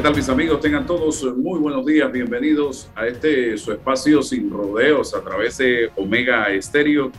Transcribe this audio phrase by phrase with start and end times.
[0.00, 0.62] ¿Qué tal mis amigos?
[0.62, 5.90] Tengan todos muy buenos días, bienvenidos a este su espacio sin rodeos a través de
[5.94, 7.12] Omega Estéreo.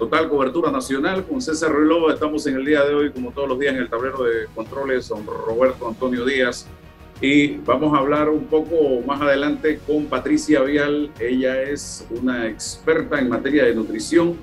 [0.00, 2.10] Total cobertura nacional con César Reloj.
[2.10, 5.08] Estamos en el día de hoy, como todos los días, en el tablero de controles
[5.08, 6.66] con Roberto Antonio Díaz.
[7.20, 11.12] Y vamos a hablar un poco más adelante con Patricia Vial.
[11.20, 14.36] Ella es una experta en materia de nutrición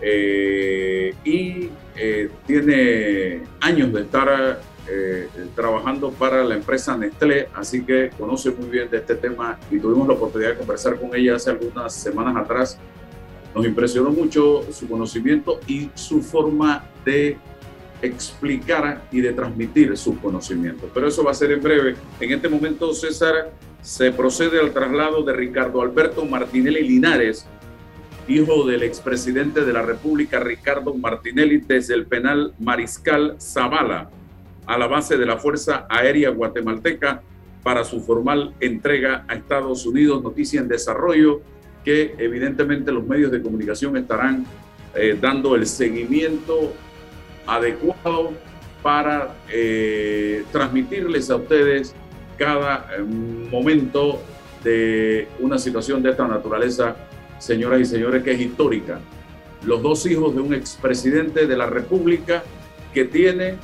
[0.00, 8.10] eh, y eh, tiene años de estar eh, trabajando para la empresa Nestlé, así que
[8.16, 11.50] conoce muy bien de este tema y tuvimos la oportunidad de conversar con ella hace
[11.50, 12.78] algunas semanas atrás.
[13.54, 17.36] Nos impresionó mucho su conocimiento y su forma de
[18.00, 20.88] explicar y de transmitir sus conocimientos.
[20.94, 21.96] Pero eso va a ser en breve.
[22.20, 27.46] En este momento, César, se procede al traslado de Ricardo Alberto Martinelli Linares,
[28.26, 34.10] hijo del expresidente de la República, Ricardo Martinelli, desde el penal Mariscal Zavala
[34.68, 37.22] a la base de la Fuerza Aérea Guatemalteca
[37.62, 40.22] para su formal entrega a Estados Unidos.
[40.22, 41.40] Noticia en desarrollo
[41.82, 44.44] que evidentemente los medios de comunicación estarán
[44.94, 46.74] eh, dando el seguimiento
[47.46, 48.32] adecuado
[48.82, 51.94] para eh, transmitirles a ustedes
[52.36, 54.20] cada eh, momento
[54.62, 56.94] de una situación de esta naturaleza,
[57.38, 59.00] señoras y señores, que es histórica.
[59.64, 62.42] Los dos hijos de un expresidente de la República
[62.92, 63.56] que tiene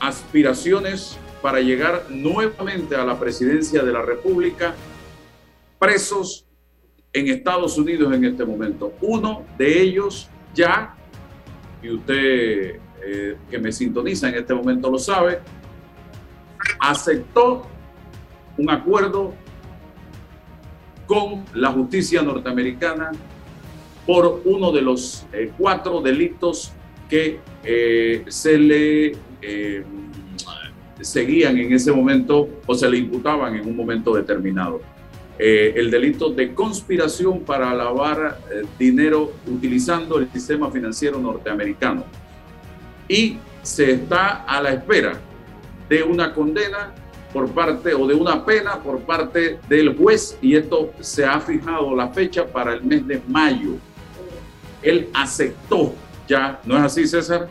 [0.00, 4.74] aspiraciones para llegar nuevamente a la presidencia de la República,
[5.78, 6.46] presos
[7.12, 8.94] en Estados Unidos en este momento.
[9.00, 10.94] Uno de ellos ya,
[11.82, 15.40] y usted eh, que me sintoniza en este momento lo sabe,
[16.80, 17.66] aceptó
[18.56, 19.34] un acuerdo
[21.06, 23.12] con la justicia norteamericana
[24.06, 26.72] por uno de los eh, cuatro delitos
[27.08, 29.12] que eh, se le
[29.46, 29.84] eh,
[31.00, 34.80] seguían en ese momento o se le imputaban en un momento determinado.
[35.38, 42.04] Eh, el delito de conspiración para lavar eh, dinero utilizando el sistema financiero norteamericano.
[43.08, 45.18] Y se está a la espera
[45.88, 46.94] de una condena
[47.32, 51.94] por parte o de una pena por parte del juez y esto se ha fijado
[51.96, 53.72] la fecha para el mes de mayo.
[54.82, 55.94] Él aceptó
[56.28, 57.48] ya, ¿no es así César?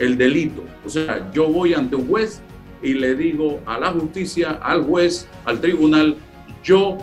[0.00, 0.64] El delito.
[0.84, 2.40] O sea, yo voy ante un juez
[2.82, 6.16] y le digo a la justicia, al juez, al tribunal,
[6.64, 6.98] yo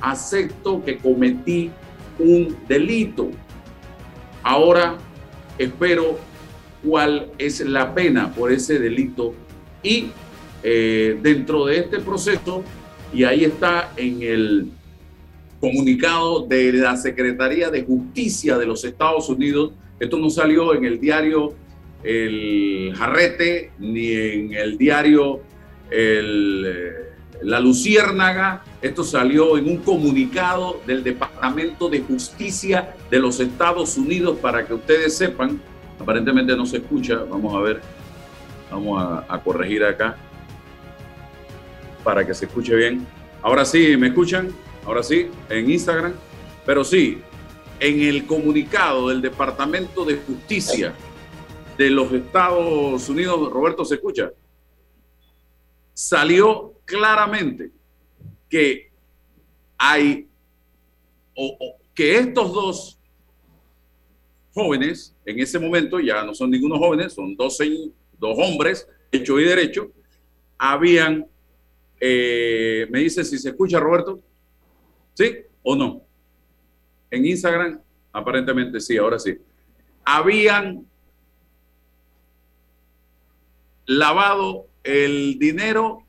[0.00, 1.70] acepto que cometí
[2.18, 3.30] un delito.
[4.42, 4.96] Ahora
[5.58, 6.18] espero
[6.84, 9.32] cuál es la pena por ese delito
[9.82, 10.10] y
[10.62, 12.64] eh, dentro de este proceso,
[13.12, 14.70] y ahí está en el
[15.60, 20.98] comunicado de la Secretaría de Justicia de los Estados Unidos, esto no salió en el
[20.98, 21.54] diario
[22.02, 25.40] el Jarrete, ni en el diario
[25.90, 27.12] eh,
[27.42, 28.64] La Luciérnaga.
[28.80, 34.74] Esto salió en un comunicado del Departamento de Justicia de los Estados Unidos para que
[34.74, 35.60] ustedes sepan.
[35.98, 37.18] Aparentemente no se escucha.
[37.28, 37.80] Vamos a ver.
[38.70, 40.16] Vamos a, a corregir acá
[42.04, 43.06] para que se escuche bien.
[43.42, 44.48] Ahora sí, ¿me escuchan?
[44.86, 46.14] Ahora sí, en Instagram.
[46.64, 47.18] Pero sí,
[47.80, 50.94] en el comunicado del Departamento de Justicia
[51.80, 54.30] de los Estados Unidos, Roberto, ¿se escucha?
[55.94, 57.70] Salió claramente
[58.50, 58.92] que
[59.78, 60.28] hay,
[61.34, 62.98] o, que estos dos
[64.52, 67.56] jóvenes, en ese momento ya no son ningunos jóvenes, son dos,
[68.18, 69.90] dos hombres, hecho y derecho,
[70.58, 71.26] habían,
[71.98, 74.20] eh, me dice si se escucha Roberto,
[75.14, 76.02] ¿sí o no?
[77.10, 77.80] En Instagram,
[78.12, 79.38] aparentemente sí, ahora sí.
[80.04, 80.89] Habían
[83.90, 86.04] lavado el dinero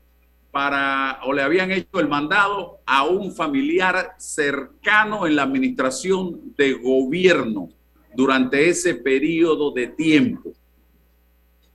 [0.52, 6.74] para, o le habían hecho el mandado a un familiar cercano en la administración de
[6.74, 7.70] gobierno
[8.14, 10.52] durante ese periodo de tiempo.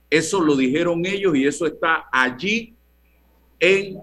[0.08, 2.74] Eso lo dijeron ellos y eso está allí
[3.60, 3.98] en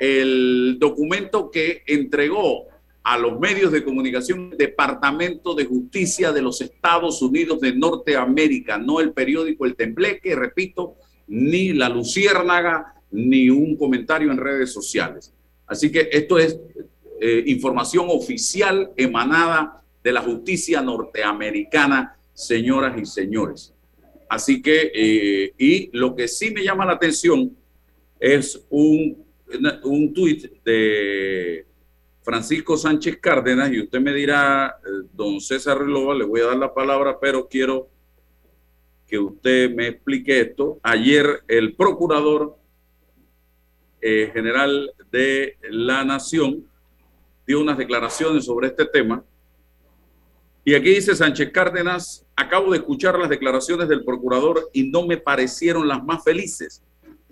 [0.00, 2.64] el documento que entregó
[3.02, 8.78] a los medios de comunicación el Departamento de Justicia de los Estados Unidos de Norteamérica,
[8.78, 10.96] no el periódico El Tembleque, repito,
[11.26, 15.32] ni la Luciérnaga, ni un comentario en redes sociales.
[15.66, 16.58] Así que esto es
[17.20, 23.72] eh, información oficial emanada de la justicia norteamericana, señoras y señores.
[24.28, 27.54] Así que, eh, y lo que sí me llama la atención
[28.18, 29.24] es un,
[29.84, 31.66] un tuit de
[32.22, 36.56] Francisco Sánchez Cárdenas, y usted me dirá, eh, don César Relova, le voy a dar
[36.56, 37.88] la palabra, pero quiero
[39.12, 40.80] que usted me explique esto.
[40.82, 42.56] Ayer el procurador
[44.00, 46.64] eh, general de la Nación
[47.46, 49.22] dio unas declaraciones sobre este tema.
[50.64, 55.18] Y aquí dice Sánchez Cárdenas, acabo de escuchar las declaraciones del procurador y no me
[55.18, 56.82] parecieron las más felices.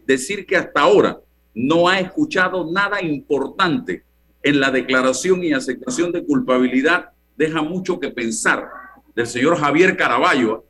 [0.05, 1.19] Decir que hasta ahora
[1.55, 4.05] no ha escuchado nada importante
[4.43, 8.69] en la declaración y aceptación de culpabilidad deja mucho que pensar
[9.15, 10.67] del señor Javier Caraballo.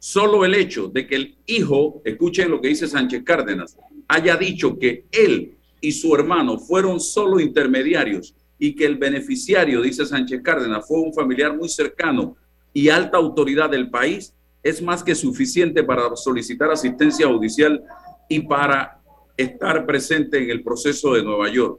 [0.00, 3.76] Solo el hecho de que el hijo, escuchen lo que dice Sánchez Cárdenas,
[4.08, 10.06] haya dicho que él y su hermano fueron solo intermediarios y que el beneficiario, dice
[10.06, 12.34] Sánchez Cárdenas, fue un familiar muy cercano
[12.72, 17.82] y alta autoridad del país, es más que suficiente para solicitar asistencia judicial
[18.26, 19.02] y para
[19.36, 21.78] estar presente en el proceso de Nueva York.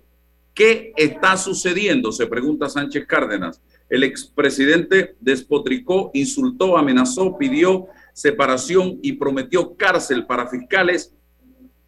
[0.54, 2.12] ¿Qué está sucediendo?
[2.12, 3.62] Se pregunta Sánchez Cárdenas.
[3.90, 11.14] El expresidente despotricó, insultó, amenazó, pidió separación y prometió cárcel para fiscales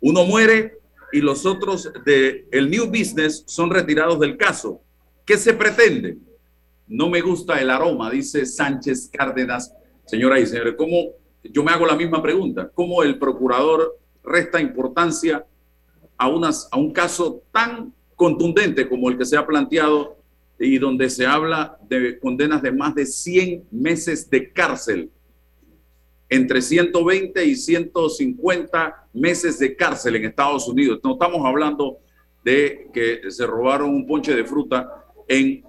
[0.05, 0.79] uno muere
[1.13, 4.81] y los otros de el New Business son retirados del caso.
[5.25, 6.17] ¿Qué se pretende?
[6.89, 9.73] No me gusta el aroma, dice Sánchez Cárdenas.
[10.05, 11.11] Señoras y ¿cómo?
[11.41, 12.69] Yo me hago la misma pregunta.
[12.73, 15.45] ¿Cómo el procurador resta importancia
[16.17, 20.17] a, unas, a un caso tan contundente como el que se ha planteado
[20.59, 25.09] y donde se habla de condenas de más de 100 meses de cárcel
[26.33, 30.99] entre 120 y 150 meses de cárcel en Estados Unidos.
[31.03, 31.99] No estamos hablando
[32.43, 35.63] de que se robaron un ponche de fruta en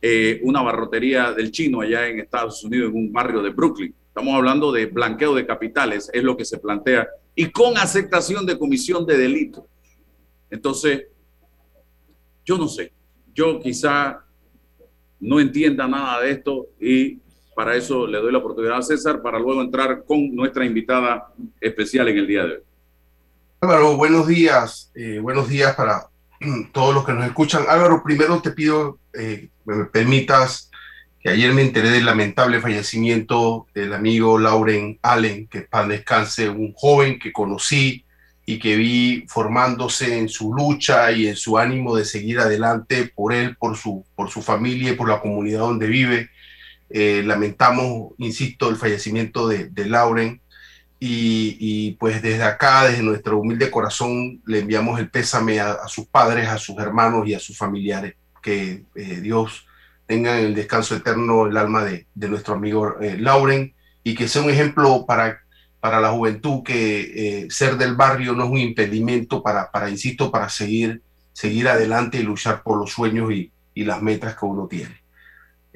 [0.00, 3.94] eh, una barrotería del chino allá en Estados Unidos, en un barrio de Brooklyn.
[4.08, 8.58] Estamos hablando de blanqueo de capitales, es lo que se plantea, y con aceptación de
[8.58, 9.68] comisión de delito.
[10.48, 11.08] Entonces,
[12.42, 12.90] yo no sé,
[13.34, 14.24] yo quizá
[15.20, 17.20] no entienda nada de esto y
[17.56, 22.06] para eso le doy la oportunidad a César para luego entrar con nuestra invitada especial
[22.08, 22.60] en el día de hoy.
[23.62, 24.92] Álvaro, buenos días.
[24.94, 26.06] Eh, buenos días para
[26.72, 27.64] todos los que nos escuchan.
[27.66, 30.70] Álvaro, primero te pido eh, que me permitas
[31.18, 36.74] que ayer me enteré del lamentable fallecimiento del amigo Lauren Allen, que para descanse, un
[36.74, 38.04] joven que conocí
[38.44, 43.32] y que vi formándose en su lucha y en su ánimo de seguir adelante por
[43.32, 46.28] él, por su, por su familia y por la comunidad donde vive.
[46.88, 50.40] Eh, lamentamos, insisto, el fallecimiento de, Lauren
[50.98, 56.48] y, pues desde acá, desde nuestro humilde corazón, le enviamos el pésame a, sus padres,
[56.48, 58.14] a sus hermanos y a sus familiares.
[58.42, 59.66] Que eh, Dios
[60.06, 64.42] tenga en el descanso eterno el alma de, nuestro amigo eh, Lauren y que sea
[64.42, 65.40] un ejemplo para,
[65.80, 71.02] para la juventud que ser del barrio no es un impedimento para, insisto, para seguir,
[71.32, 75.05] seguir adelante y luchar por los sueños y las metas que uno tiene.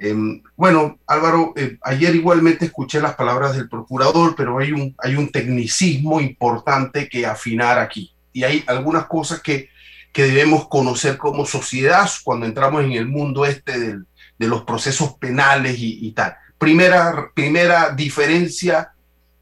[0.02, 5.14] Em, bueno, Álvaro, eh, ayer igualmente escuché las palabras del procurador, pero hay un, hay
[5.14, 8.14] un tecnicismo importante que afinar aquí.
[8.32, 9.68] Y hay algunas cosas que,
[10.10, 13.98] que debemos conocer como sociedad cuando entramos en el mundo este
[14.38, 16.34] de los procesos penales y, tal.
[16.56, 18.92] Primera, primera diferencia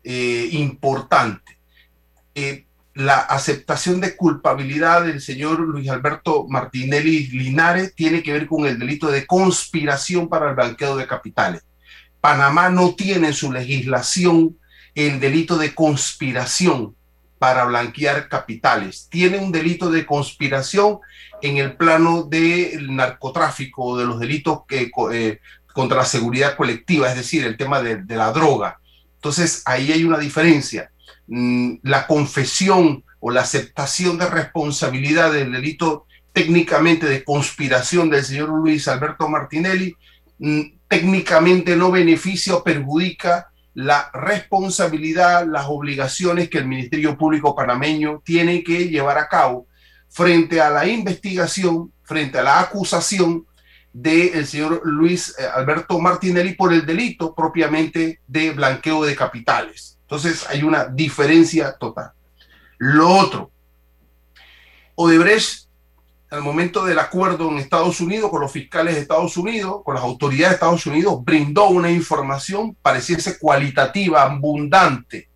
[0.02, 1.56] eh, importante.
[2.34, 2.66] Eh,
[2.98, 8.76] la aceptación de culpabilidad del señor Luis Alberto Martinelli Linares tiene que ver con el
[8.76, 11.62] delito de conspiración para el blanqueo de capitales.
[12.20, 14.58] Panamá no tiene en su legislación
[14.96, 16.96] el delito de conspiración
[17.38, 19.06] para blanquear capitales.
[19.08, 20.98] Tiene un delito de conspiración
[21.40, 25.38] en el plano del narcotráfico, de los delitos que, eh,
[25.72, 28.80] contra la seguridad colectiva, es decir, el tema de la droga.
[29.14, 30.90] Entonces, ahí hay una diferencia
[31.28, 38.88] la confesión o la aceptación de responsabilidad del delito técnicamente de conspiración del señor Luis
[38.88, 39.94] Alberto Martinelli,
[40.38, 48.22] mm, técnicamente no beneficia o perjudica la responsabilidad, las obligaciones que el Ministerio Público panameño
[48.24, 49.66] tiene que llevar a cabo
[50.08, 53.46] frente a la investigación, frente a la acusación
[53.92, 59.97] del señor Luis eh, Alberto Martinelli por el delito propiamente de blanqueo de capitales.
[60.08, 62.12] Entonces hay una diferencia total.
[62.78, 63.50] Lo otro,
[64.94, 65.68] Odebrecht,
[66.30, 70.04] al momento del acuerdo en Estados Unidos con los fiscales de Estados Unidos, con las
[70.04, 75.28] autoridades de Estados Unidos, brindó una información, pareciese cualitativa, abundante,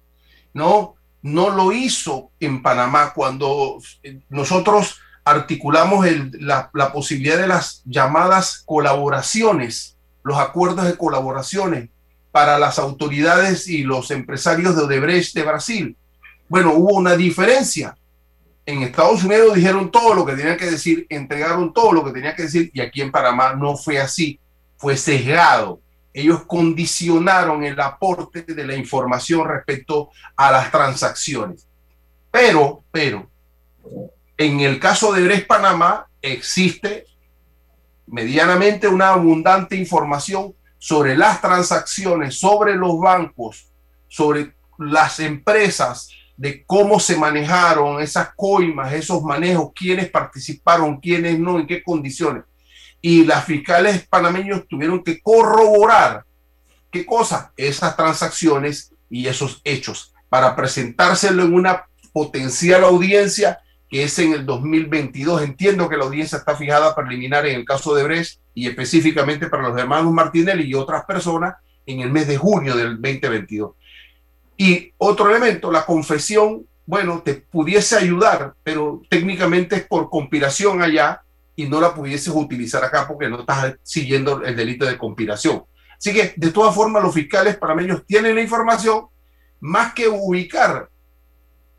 [0.54, 0.94] ¿no?
[1.20, 3.76] No lo hizo en Panamá cuando
[4.30, 11.90] nosotros articulamos la, la, posibilidad de las llamadas colaboraciones, los acuerdos de colaboraciones
[12.32, 15.96] para las autoridades y los empresarios de Odebrecht de Brasil.
[16.48, 17.94] Bueno, hubo una diferencia.
[18.64, 22.34] En Estados Unidos dijeron todo lo que tenían que decir, entregaron todo lo que tenían
[22.34, 24.40] que decir y aquí en Panamá no fue así,
[24.76, 25.80] fue sesgado.
[26.14, 31.66] Ellos condicionaron el aporte de la información respecto a las transacciones.
[32.30, 33.28] Pero, pero,
[34.36, 37.06] en el caso de Bres Panamá existe
[38.06, 43.68] medianamente una abundante información sobre las transacciones, sobre los bancos,
[44.08, 51.60] sobre las empresas, de cómo se manejaron esas coimas, esos manejos, quiénes participaron, quiénes no,
[51.60, 52.42] en qué condiciones.
[53.00, 56.24] Y las fiscales panameños tuvieron que corroborar
[56.90, 64.18] qué cosa, esas transacciones y esos hechos para presentárselo en una potencial audiencia que es
[64.18, 65.42] en el 2022.
[65.42, 69.68] Entiendo que la audiencia está fijada preliminar en el caso de Brecht y específicamente para
[69.68, 71.56] los hermanos Martinelli y otras personas
[71.86, 73.72] en el mes de junio del 2022.
[74.56, 81.22] Y otro elemento, la confesión, bueno, te pudiese ayudar, pero técnicamente es por conspiración allá
[81.56, 85.64] y no la pudieses utilizar acá porque no estás siguiendo el delito de conspiración.
[85.96, 89.06] Así que, de todas formas, los fiscales panameños tienen la información,
[89.60, 90.88] más que ubicar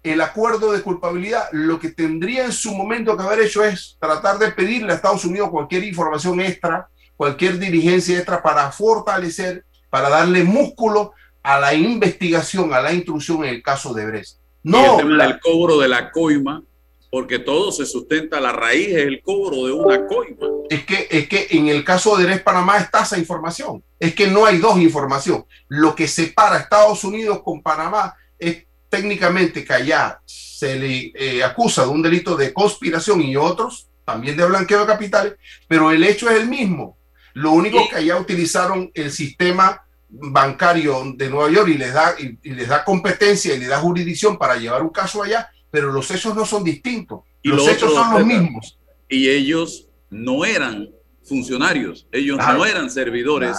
[0.03, 4.37] el acuerdo de culpabilidad, lo que tendría en su momento que haber hecho es tratar
[4.37, 10.43] de pedirle a Estados Unidos cualquier información extra, cualquier diligencia extra para fortalecer, para darle
[10.43, 14.39] músculo a la investigación, a la instrucción en el caso de Bres.
[14.61, 16.63] No, el tema del cobro de la coima,
[17.09, 20.47] porque todo se sustenta, la raíz es el cobro de una coima.
[20.69, 23.83] Es que, es que en el caso de Bres Panamá está esa información.
[23.99, 25.45] Es que no hay dos información.
[25.69, 28.15] Lo que separa a Estados Unidos con Panamá
[28.93, 34.37] técnicamente que allá se le eh, acusa de un delito de conspiración y otros también
[34.37, 35.33] de blanqueo de capitales,
[35.67, 36.95] pero el hecho es el mismo.
[37.33, 42.37] Lo único que allá utilizaron el sistema bancario de Nueva York y les da y,
[42.51, 46.35] les da competencia y les da jurisdicción para llevar un caso allá, pero los hechos
[46.35, 47.21] no son distintos.
[47.41, 48.77] Y los hechos son los mismos.
[49.09, 50.87] Y ellos no eran
[51.23, 53.57] funcionarios, ellos no eran servidores.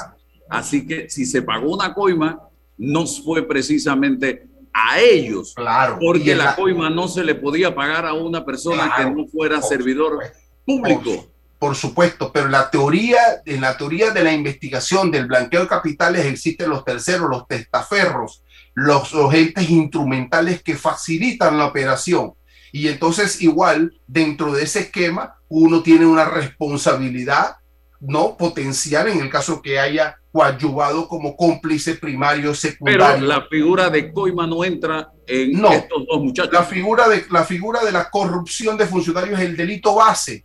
[0.49, 2.38] Así que si se pagó una coima,
[2.79, 5.54] no fue precisamente a ellos.
[5.54, 5.99] Claro.
[6.00, 10.19] Porque la, coima no se le podía pagar a una persona que no fuera servidor
[10.66, 11.31] público.
[11.59, 16.26] Por, supuesto, pero la teoría, en la teoría de la investigación del blanqueo de capitales
[16.26, 18.43] existen los terceros, los testaferros,
[18.75, 22.35] los agentes instrumentales que facilitan la operación.
[22.71, 27.57] Y entonces igual, dentro de ese esquema, uno tiene una responsabilidad
[28.00, 33.07] no potencial en el caso que haya coadyuvado como cómplice primario, secundario.
[33.07, 36.53] Pero la figura de Coima no entra en estos dos muchachos.
[36.53, 40.45] La figura, de, la figura de la corrupción de funcionarios es el delito base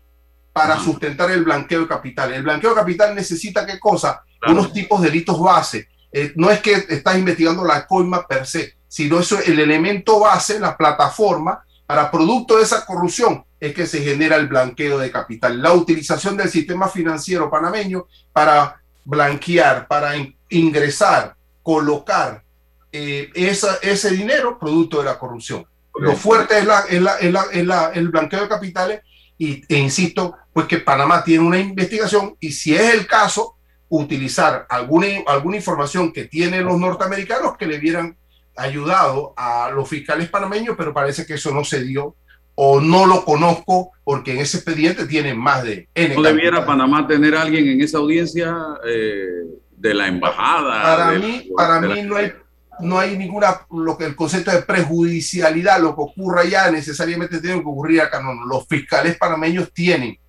[0.54, 2.32] para sustentar el blanqueo de capital.
[2.32, 4.22] El blanqueo de capital necesita qué cosa?
[4.48, 5.88] Unos tipos de delitos base.
[6.12, 10.60] Eh, no es que estás investigando la coima per se, sino eso el elemento base,
[10.60, 15.60] la plataforma para producto de esa corrupción es que se genera el blanqueo de capital.
[15.60, 20.14] La utilización del sistema financiero panameño para blanquear, para
[20.50, 22.44] ingresar, colocar
[22.92, 25.66] eh, ese dinero producto de la corrupción.
[25.96, 29.02] Lo fuerte es, la, el blanqueo de capitales
[29.38, 33.56] y, e insisto, pues que Panamá tiene una investigación y si es el caso,
[33.90, 38.16] utilizar alguna, alguna información que tienen los norteamericanos que le hubieran
[38.56, 42.16] ayudado a los fiscales panameños, pero parece que eso no se dio
[42.62, 46.14] o no lo conozco porque en ese expediente tiene más de N.
[46.14, 48.54] ¿No debiera Panamá tener alguien en esa audiencia
[48.86, 49.46] eh,
[49.78, 50.84] de la embajada?
[50.84, 52.34] Para mí, para mí no hay
[52.82, 57.62] no hay ninguna, lo que el concepto de prejudicialidad, lo que ocurra allá necesariamente tiene
[57.62, 58.22] que ocurrir acá.
[58.22, 60.20] No, los fiscales panameños tienen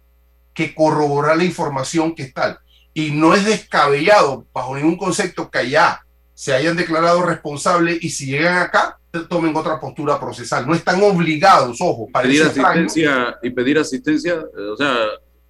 [0.54, 2.60] que corroborar la información que está.
[2.94, 6.00] Y no es descabellado, bajo ningún concepto, que allá
[6.34, 10.67] se hayan declarado responsables y si llegan acá, tomen otra postura procesal.
[10.67, 14.95] No están obligados, ojo, para pedir asistencia y pedir asistencia, o sea,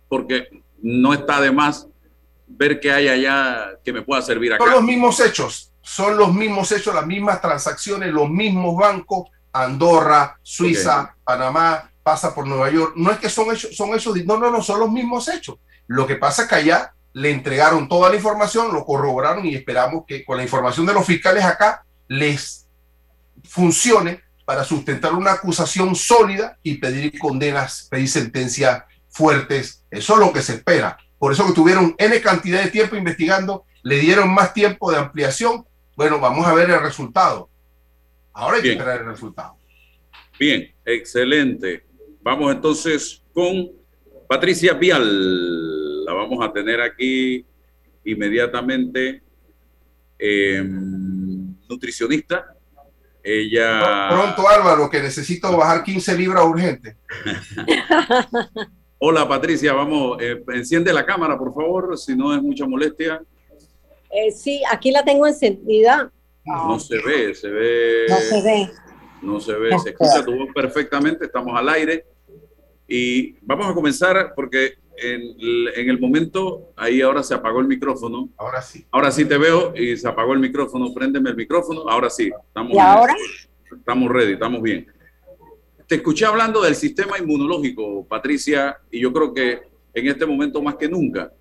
[0.09, 0.49] porque
[0.83, 1.87] no está de más
[2.47, 4.65] ver que hay allá que me pueda servir acá.
[4.65, 5.73] Son los mismos hechos.
[5.83, 12.47] son los mismos hechos, las mismas transacciones, los mismos bancos, Andorra, Suiza, Panamá, pasa por
[12.47, 12.93] Nueva York.
[12.97, 15.57] No es que son hechos, son hechos, no, no, no, son los mismos hechos.
[15.87, 20.05] Lo que pasa es que allá le entregaron toda la información, lo corroboraron y esperamos
[20.07, 22.69] que con la información de los fiscales acá les
[23.51, 29.85] funcione para sustentar una acusación sólida y pedir condenas, pedir sentencias fuertes.
[29.91, 30.97] Eso es lo que se espera.
[31.19, 35.67] Por eso que tuvieron N cantidad de tiempo investigando, le dieron más tiempo de ampliación.
[35.97, 37.51] Bueno, vamos a ver el resultado.
[38.33, 39.57] Ahora hay que esperar el resultado.
[40.39, 41.85] Bien, excelente.
[42.23, 43.71] Vamos entonces con
[44.29, 46.05] Patricia Vial.
[46.05, 47.45] La vamos a tener aquí
[48.05, 49.23] inmediatamente.
[50.19, 52.57] Em, nutricionista.
[53.23, 54.09] Ella.
[54.11, 56.97] Pronto, Álvaro, que necesito bajar 15 libras urgente.
[58.99, 59.73] Hola, Patricia.
[59.73, 63.23] Vamos, eh, enciende la cámara, por favor, si no es mucha molestia.
[64.11, 66.11] Eh, sí, aquí la tengo encendida.
[66.45, 68.07] No se ve, se ve.
[68.09, 68.71] No se ve.
[69.23, 72.07] No se ve, se escucha tu voz perfectamente, estamos al aire.
[72.89, 78.29] Y vamos a comenzar porque en, el momento, ahí ahora se apagó el micrófono.
[78.37, 78.85] Ahora sí.
[78.91, 80.93] Ahora sí te veo y se apagó el micrófono.
[80.93, 81.89] Préndeme el micrófono.
[81.89, 82.31] Ahora sí.
[82.49, 83.15] Estamos ¿Y ahora?
[83.77, 84.87] Estamos ready, estamos bien.
[85.87, 89.61] Te escuché hablando del sistema inmunológico, Patricia, y yo creo que
[89.93, 91.33] en este momento más que nunca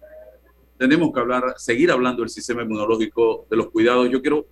[0.78, 4.10] tenemos que hablar, seguir hablando del sistema inmunológico, de los cuidados.
[4.10, 4.48] Yo quiero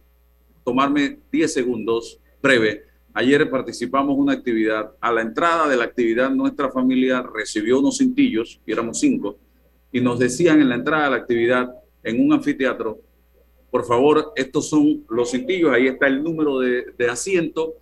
[0.64, 2.84] tomarme 10 segundos breve
[3.20, 4.92] Ayer participamos en una actividad.
[5.02, 9.40] A la entrada de la actividad, nuestra familia recibió unos cintillos, y éramos cinco,
[9.92, 11.68] y nos decían en la entrada de la actividad,
[12.04, 13.00] en un anfiteatro,
[13.72, 17.74] por favor, estos son los cintillos, ahí está el número de, asiento,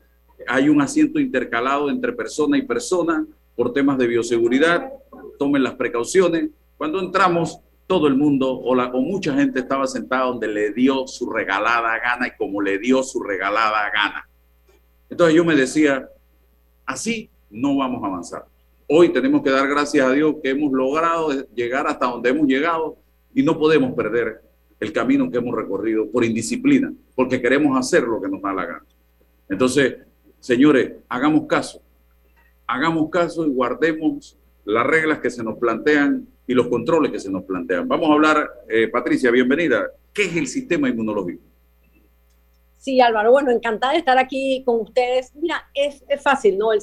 [0.48, 3.28] hay un asiento intercalado entre persona y persona
[3.58, 4.90] por temas de bioseguridad,
[5.38, 6.50] tomen las precauciones.
[6.78, 11.06] Cuando entramos, todo el mundo o, la, o mucha gente estaba sentada donde le dio
[11.08, 14.30] su regalada gana y como le dio su regalada gana.
[15.10, 16.10] Entonces yo me decía,
[16.86, 18.46] así no vamos a avanzar.
[18.88, 22.98] Hoy tenemos que dar gracias a Dios que hemos logrado llegar hasta donde hemos llegado
[23.34, 24.42] y no podemos perder
[24.80, 28.66] el camino que hemos recorrido por indisciplina, porque queremos hacer lo que nos da la
[28.66, 28.86] gana.
[29.50, 29.98] Entonces,
[30.40, 31.82] señores, hagamos caso,
[32.68, 37.32] hagamos caso y guardemos las reglas que se nos plantean y los controles que se
[37.32, 37.88] nos plantean.
[37.88, 39.88] Vamos a hablar, eh, Patricia, bienvenida.
[40.14, 41.42] ¿Qué es el sistema inmunológico?
[42.86, 45.34] Sí, Álvaro, bueno, encantada de estar aquí con ustedes.
[45.34, 46.72] Mira, es, fácil, ¿no?
[46.72, 46.82] El,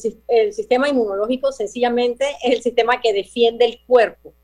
[0.53, 4.35] sistema inmunológico sencillamente es el sistema que defiende el cuerpo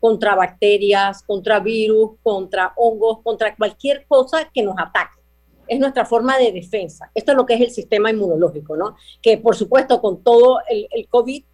[0.00, 5.20] contra bacterias, contra virus, contra hongos, contra cualquier cosa que nos ataque.
[5.68, 7.10] Es nuestra forma de defensa.
[7.14, 8.96] Esto es lo que es el sistema inmunológico, ¿no?
[9.20, 11.44] Que por supuesto con todo el, el COVID,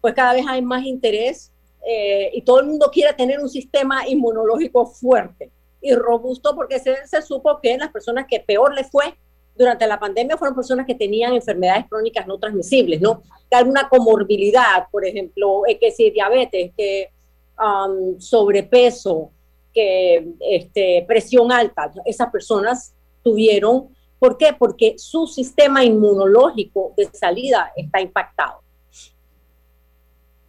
[0.00, 1.52] pues cada vez hay más interés
[1.86, 7.06] eh, y todo el mundo quiere tener un sistema inmunológico fuerte y robusto porque se,
[7.06, 9.16] se supo que las personas que peor les fue
[9.56, 13.22] durante la pandemia fueron personas que tenían enfermedades crónicas no transmisibles, ¿no?
[13.50, 17.10] Que alguna comorbilidad, por ejemplo, eh, que si diabetes, que
[17.58, 19.30] um, sobrepeso,
[19.72, 24.54] que este, presión alta, esas personas tuvieron, ¿por qué?
[24.58, 28.60] Porque su sistema inmunológico de salida está impactado.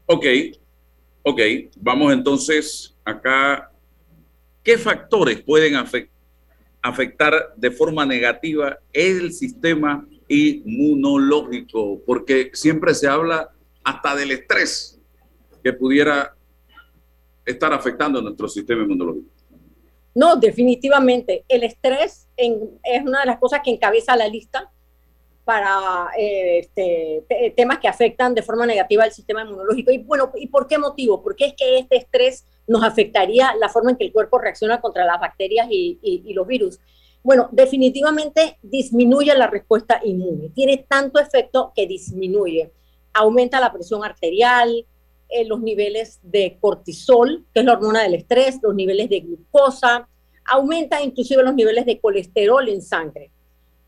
[0.06, 0.26] Ok,
[1.24, 1.42] ok,
[1.78, 3.72] vamos entonces acá
[4.68, 5.76] ¿Qué factores pueden
[6.82, 12.02] afectar de forma negativa el sistema inmunológico?
[12.06, 13.50] Porque siempre se habla
[13.86, 15.00] hasta del estrés
[15.64, 16.36] que pudiera
[17.46, 19.30] estar afectando nuestro sistema inmunológico.
[20.14, 21.46] No, definitivamente.
[21.48, 24.70] El estrés es una de las cosas que encabeza la lista
[25.46, 29.92] para eh, este, temas que afectan de forma negativa al sistema inmunológico.
[29.92, 31.24] Y bueno, ¿y por qué motivo?
[31.24, 35.06] Porque es que este estrés nos afectaría la forma en que el cuerpo reacciona contra
[35.06, 36.80] las bacterias y, los virus.
[37.24, 40.50] Bueno, definitivamente disminuye la respuesta inmune.
[40.50, 42.72] Tiene tanto efecto que disminuye.
[43.14, 44.86] Aumenta la presión arterial,
[45.30, 50.08] eh, los niveles de cortisol, que es la hormona del estrés, los niveles de glucosa,
[50.46, 53.32] aumenta inclusive los niveles de colesterol en sangre.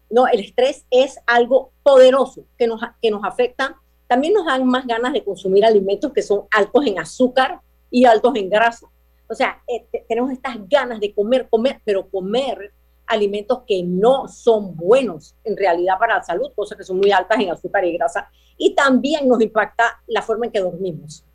[0.10, 3.78] No, el estrés es algo poderoso que nos, que nos afecta.
[4.08, 8.36] También nos dan más ganas de consumir alimentos que son altos en azúcar, y altos
[8.36, 8.88] en grasa.
[9.28, 12.73] O sea, eh, tenemos estas ganas de comer, comer, pero comer
[13.06, 17.39] alimentos que no son buenos en realidad para la salud, cosas que son muy altas
[17.39, 18.30] en azúcar y grasa.
[18.58, 21.25] Y también nos impacta la forma en que dormimos.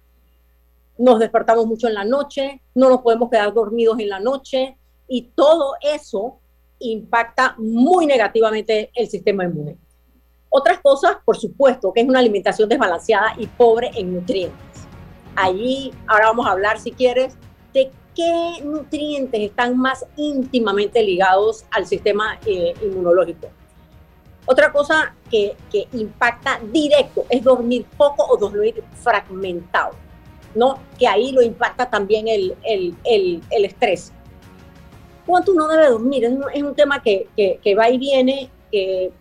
[0.96, 4.76] Nos despertamos mucho en la noche, no nos podemos quedar dormidos en la noche
[5.08, 6.38] y todo eso
[6.78, 9.76] impacta muy negativamente el sistema inmune.
[10.48, 14.73] Otras cosas, por supuesto, que es una alimentación desbalanceada y pobre en nutrientes.
[15.36, 17.36] Allí, ahora vamos a hablar, si quieres,
[17.72, 23.48] de qué nutrientes están más íntimamente ligados al sistema eh, inmunológico.
[24.46, 25.56] Otra cosa que,
[25.92, 29.94] impacta directo es dormir poco o dormir fragmentado,
[30.54, 30.78] ¿no?
[30.98, 32.54] Que ahí lo impacta también el,
[33.50, 34.12] estrés.
[35.26, 36.24] ¿Cuánto uno debe dormir?
[36.52, 37.26] Es un, tema que,
[37.76, 38.50] va y viene,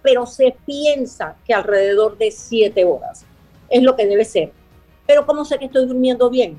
[0.02, 3.26] pero se piensa que alrededor de siete horas
[3.70, 4.52] es lo que debe ser.
[5.06, 6.58] Pero ¿cómo sé que estoy durmiendo bien?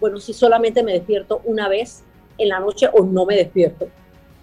[0.00, 2.02] Bueno, si solamente me despierto una vez
[2.38, 3.88] en la noche o no me despierto.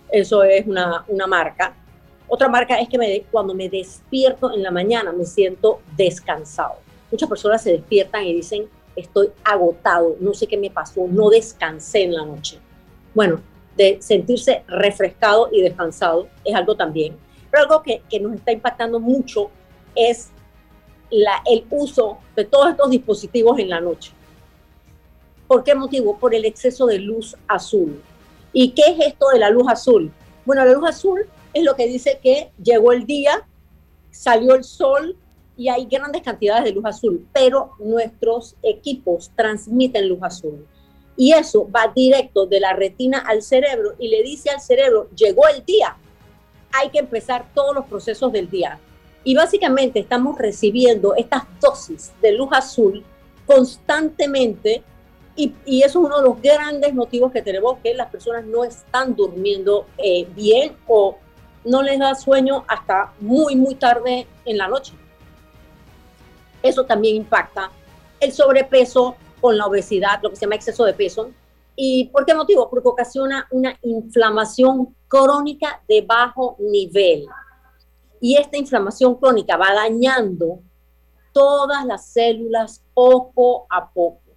[0.10, 1.75] Eso es una, una marca.
[2.27, 6.75] Otra marca es que cuando me despierto en la mañana me siento descansado.
[7.12, 12.03] Muchas personas se despiertan y dicen, estoy agotado, no sé qué me pasó, no descansé
[12.03, 12.60] en la noche.
[13.13, 13.41] Bueno,
[13.75, 17.17] de sentirse refrescado y descansado es algo también.
[17.49, 19.49] Pero algo que, que nos está impactando mucho
[19.95, 20.29] es
[21.12, 24.12] la, el uso de todos estos dispositivos en la noche.
[25.48, 26.17] ¿Por qué motivo?
[26.17, 28.02] Por el exceso de luz azul.
[28.54, 30.12] ¿Y qué es esto de la luz azul?
[30.45, 33.48] Bueno, la luz azul es lo que dice que llegó el día,
[34.12, 35.15] salió el sol
[35.58, 40.65] y hay grandes cantidades de luz azul, pero nuestros equipos transmiten luz azul.
[41.17, 45.48] Y eso va directo de la retina al cerebro y le dice al cerebro, llegó
[45.48, 45.98] el día,
[46.72, 48.80] hay que empezar todos los procesos del día.
[49.23, 53.03] Y básicamente estamos recibiendo estas dosis de luz azul
[53.45, 54.84] constantemente
[55.36, 59.15] y, eso es uno de los grandes motivos que tenemos, que las personas no están
[59.15, 61.17] durmiendo eh, bien o
[61.63, 64.93] no les da sueño hasta muy, muy tarde en la noche.
[66.62, 67.71] Eso también impacta
[68.19, 71.32] el sobrepeso con la obesidad, lo que se llama exceso de peso.
[71.75, 72.69] ¿Y por qué motivo?
[72.69, 77.25] Porque ocasiona una inflamación crónica de bajo nivel.
[78.21, 80.60] Y esta inflamación crónica va dañando
[81.34, 84.29] todas las células poco a poco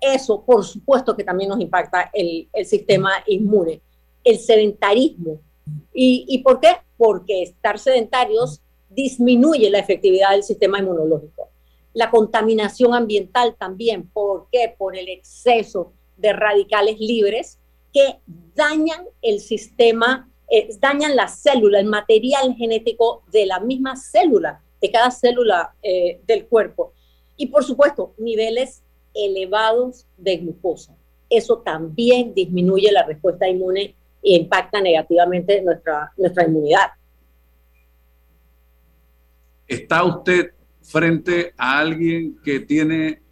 [0.00, 3.82] eso, por supuesto, que también nos impacta el, sistema inmune.
[4.22, 5.40] El sedentarismo.
[5.92, 6.76] ¿Y, ¿Y por qué?
[6.96, 11.50] Porque estar sedentarios disminuye la efectividad del sistema inmunológico.
[11.92, 14.08] La contaminación ambiental también.
[14.08, 14.74] ¿Por qué?
[14.76, 17.58] Por el exceso de radicales libres
[17.92, 18.18] que
[18.54, 24.90] dañan el sistema, eh, dañan la célula, el material genético de la misma célula, de
[24.90, 26.92] cada célula eh, del cuerpo.
[27.36, 28.82] Y por supuesto, niveles
[29.14, 30.96] elevados de glucosa.
[31.30, 36.90] Eso también disminuye la respuesta inmune e impacta negativamente nuestra, nuestra inmunidad.
[39.66, 40.52] ¿Está usted
[40.82, 43.22] frente a alguien que tiene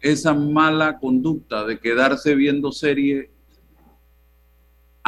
[0.00, 3.30] esa mala conducta de quedarse viendo serie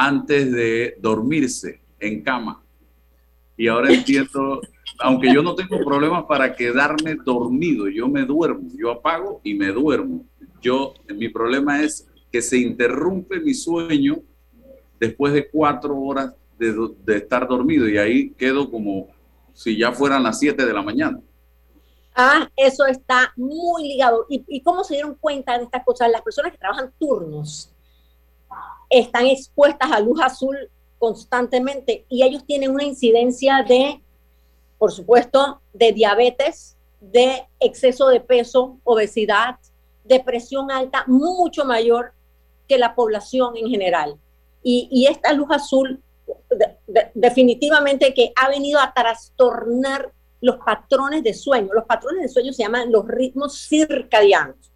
[0.01, 2.63] antes de dormirse en cama?
[3.57, 4.61] Y ahora entiendo
[5.01, 9.67] aunque yo no tengo problemas para quedarme dormido, yo me duermo, yo apago y me
[9.67, 10.25] duermo.
[10.61, 14.21] Yo, mi problema es que se interrumpe mi sueño
[14.99, 19.07] después de cuatro horas de, estar dormido y ahí quedo como
[19.53, 21.19] si ya fueran las siete de la mañana.
[22.13, 24.25] Ah, eso está muy ligado.
[24.29, 26.11] ¿Y, ¿Y, cómo se dieron cuenta de estas cosas?
[26.11, 27.70] Las personas que trabajan turnos
[28.91, 30.55] están expuestas a luz azul
[30.99, 34.01] constantemente y ellos tienen una incidencia de
[34.81, 39.57] por supuesto, de diabetes, de exceso de peso, obesidad,
[40.03, 42.13] de presión alta, mucho mayor
[42.67, 44.17] que la población en general.
[44.63, 46.01] Y, esta luz azul
[47.13, 51.69] definitivamente que ha venido a trastornar los patrones de sueño.
[51.73, 54.70] Los patrones de sueño se llaman los ritmos circadianos.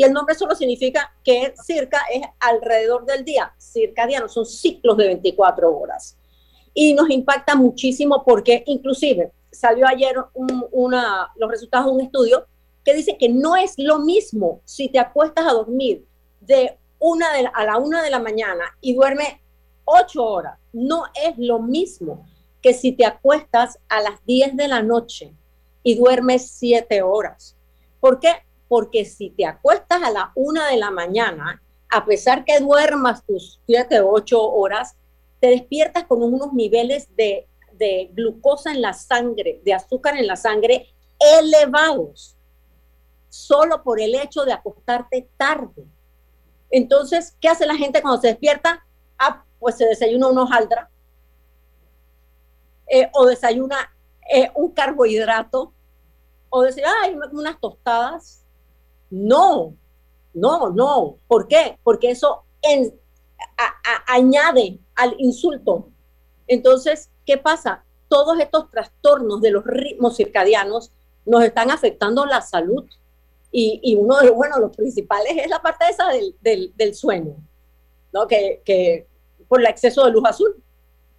[0.00, 3.52] Y el nombre solo significa que circa es alrededor del día.
[3.58, 6.16] Circadianos son ciclos de 24 horas.
[6.72, 10.16] Y nos impacta muchísimo porque inclusive salió ayer
[10.72, 12.46] una, los resultados de un estudio
[12.82, 16.06] que dice que no es lo mismo si te acuestas a dormir
[16.40, 19.42] de una de a la una de la mañana y duerme
[19.84, 20.58] ocho horas.
[20.72, 22.26] No es lo mismo
[22.62, 25.34] que si te acuestas a las 10 de la noche
[25.82, 27.54] y duermes siete horas.
[28.00, 28.30] ¿Por qué?
[28.70, 33.60] Porque si te acuestas a la una de la mañana, a pesar que duermas tus
[33.66, 34.94] siete o ocho horas,
[35.40, 37.48] te despiertas con unos niveles de
[38.12, 40.86] glucosa en la sangre, de azúcar en la sangre
[41.18, 42.36] elevados,
[43.28, 45.84] solo por el hecho de acostarte tarde.
[46.70, 48.86] Entonces, ¿qué hace la gente cuando se despierta?
[49.18, 50.90] Ah, pues se desayuna una hojaldra
[52.86, 53.92] eh, o desayuna
[54.32, 55.72] eh, un carbohidrato
[56.48, 58.44] o desayuna ay, unas tostadas.
[59.10, 59.74] No,
[60.32, 61.16] no, no.
[61.26, 61.78] ¿Por qué?
[61.82, 62.44] Porque eso
[64.06, 65.88] añade al insulto.
[66.46, 67.84] Entonces, ¿Qué pasa?
[68.08, 70.90] Todos estos trastornos de los ritmos circadianos
[71.24, 72.84] nos están afectando la salud.
[73.52, 76.08] Y, uno de los, principales es la parte esa
[76.40, 77.36] del, sueño.
[78.12, 78.26] ¿no?
[78.26, 79.06] Que
[79.46, 80.56] por el exceso de luz azul.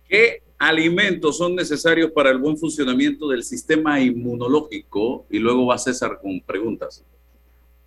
[0.06, 5.26] ¿Qué alimentos son necesarios para el buen funcionamiento del sistema inmunológico?
[5.30, 7.06] Y luego va César con preguntas.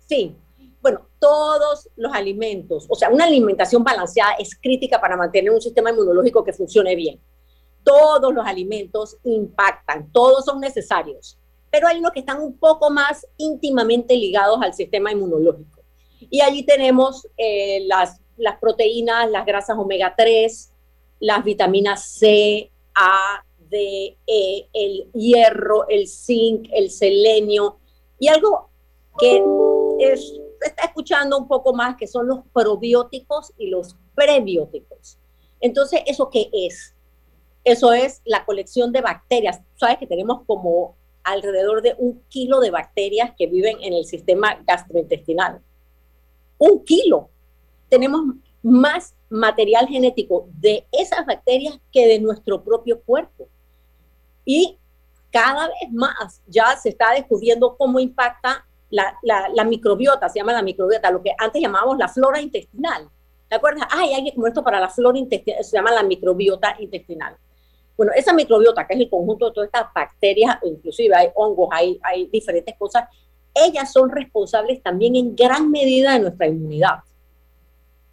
[0.07, 0.35] Sí,
[0.81, 5.89] bueno, todos los alimentos, o sea, una alimentación balanceada es crítica para mantener un sistema
[5.89, 7.19] inmunológico que funcione bien.
[7.83, 11.39] Todos los alimentos impactan, todos son necesarios,
[11.71, 15.81] pero hay unos que están un poco más íntimamente ligados al sistema inmunológico.
[16.29, 20.71] Y allí tenemos eh, las, las proteínas, las grasas omega 3,
[21.19, 27.79] las vitaminas C, A, D, E, el hierro, el zinc, el selenio
[28.19, 28.69] y algo
[29.19, 29.43] que
[29.99, 35.17] es, está escuchando un poco más, que son los probióticos y los prebióticos.
[35.59, 36.95] Entonces, ¿eso qué es?
[37.63, 39.59] Eso es la colección de bacterias.
[39.75, 44.61] Sabes que tenemos como alrededor de un kilo de bacterias que viven en el sistema
[44.67, 45.61] gastrointestinal.
[46.57, 47.29] Un kilo.
[47.89, 48.21] Tenemos
[48.61, 53.47] más material genético de esas bacterias que de nuestro propio cuerpo.
[54.45, 54.77] Y
[55.31, 61.11] cada vez más ya se está descubriendo cómo impacta la, microbiota, se llama la microbiota,
[61.11, 63.09] lo que antes llamábamos la flora intestinal.
[63.47, 63.87] ¿Te acuerdas?
[63.91, 67.35] Ay, hay comer esto para la flora intestinal, se llama la microbiota intestinal.
[67.95, 71.99] Bueno, esa microbiota, que es el conjunto de todas estas bacterias, inclusive hay hongos, hay,
[72.03, 73.05] hay diferentes cosas,
[73.53, 76.99] ellas son responsables también en gran medida de nuestra inmunidad.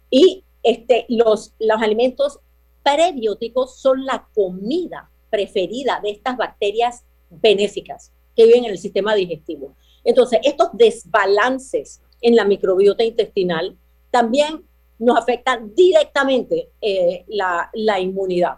[0.09, 2.39] Y este, los, los alimentos
[2.81, 9.75] prebióticos son la comida preferida de estas bacterias benéficas que viven en el sistema digestivo.
[10.03, 13.77] Entonces, estos desbalances en la microbiota intestinal
[14.11, 14.65] también
[14.99, 18.55] nos afectan directamente eh, la, inmunidad.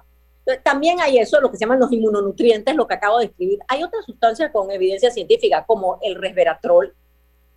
[0.64, 3.60] También hay eso, lo que se llaman los inmunonutrientes, lo que acabo de escribir.
[3.68, 6.94] Hay otras sustancias con evidencia científica, como el resveratrol,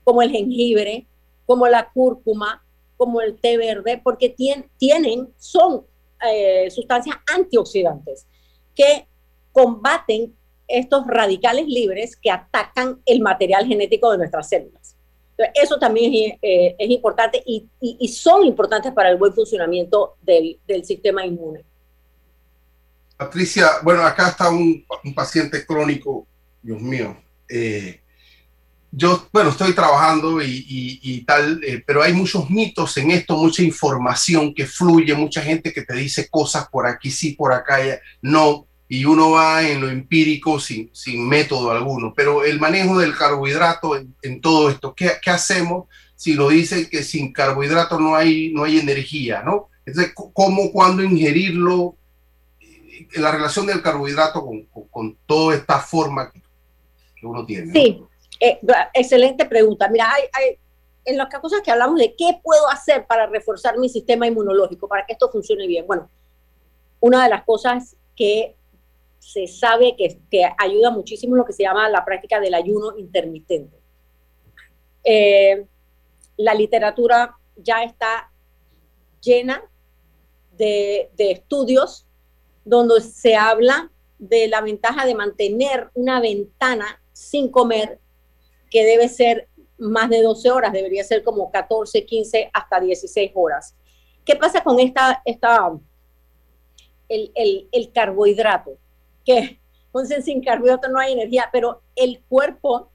[0.04, 1.06] como el jengibre,
[1.44, 2.64] como la cúrcuma,
[2.96, 5.84] como el té verde, porque tienen, son
[6.26, 8.26] eh, sustancias antioxidantes
[8.74, 9.06] que
[9.52, 10.34] combaten
[10.68, 14.94] estos radicales libres que atacan el material genético de nuestras células.
[15.54, 17.66] eso también es, eh, importante y,
[18.08, 21.64] son importantes para el buen funcionamiento del, sistema inmune.
[23.16, 26.26] Patricia, bueno, acá está un, paciente crónico,
[26.62, 27.16] Dios mío.
[27.48, 28.00] Eh,
[28.90, 34.54] yo, bueno, estoy trabajando y, tal, eh, pero hay muchos mitos en esto, mucha información
[34.54, 37.78] que fluye, mucha gente que te dice cosas por aquí sí, por acá
[38.22, 42.14] no y uno va en lo empírico sin, sin método alguno.
[42.16, 47.02] Pero el manejo del carbohidrato en, todo esto, ¿qué, ¿qué, hacemos si lo dicen que
[47.02, 49.68] sin carbohidrato no hay, no hay energía, ¿no?
[49.84, 51.96] Entonces, ¿cómo, cuándo ingerirlo?
[53.12, 57.72] La relación del carbohidrato con, con, toda esta forma que uno tiene.
[57.72, 58.02] Sí,
[58.40, 58.58] eh,
[58.94, 59.88] excelente pregunta.
[59.88, 60.58] Mira, hay, hay,
[61.04, 65.06] en las cosas que hablamos de qué puedo hacer para reforzar mi sistema inmunológico, para
[65.06, 65.86] que esto funcione bien.
[65.86, 66.10] Bueno,
[67.00, 68.56] una de las cosas que
[69.18, 70.20] se sabe que,
[70.58, 73.76] ayuda muchísimo lo que se llama la práctica del ayuno intermitente.
[75.04, 75.66] Eh,
[76.36, 78.30] la literatura ya está
[79.20, 79.62] llena
[80.56, 82.06] de, de, estudios
[82.64, 88.00] donde se habla de la ventaja de mantener una ventana sin comer
[88.70, 93.74] que debe ser más de 12 horas, debería ser como 14, 15, hasta 16 horas.
[94.24, 95.72] ¿Qué pasa con esta, esta
[97.08, 98.76] el, el, el carbohidrato?
[99.28, 102.90] Que entonces sin carbohidratos no hay energía, pero el cuerpo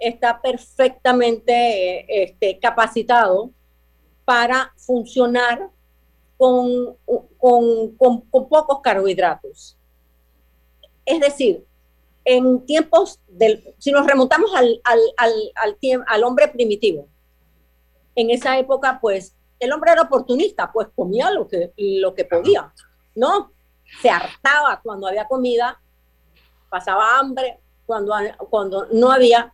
[0.00, 3.50] está perfectamente este, capacitado
[4.24, 5.70] para funcionar
[6.36, 6.96] con,
[7.38, 9.76] con, pocos carbohidratos.
[11.04, 11.64] Es decir,
[12.24, 17.06] en tiempos del, si nos remontamos al, al, al, al, hombre primitivo,
[18.16, 22.72] en esa época, pues, el hombre era oportunista, pues comía lo que, lo que podía,
[23.14, 23.52] ¿no?
[24.00, 25.80] Se hartaba cuando había comida,
[26.68, 28.14] pasaba hambre cuando,
[28.50, 29.52] cuando no había,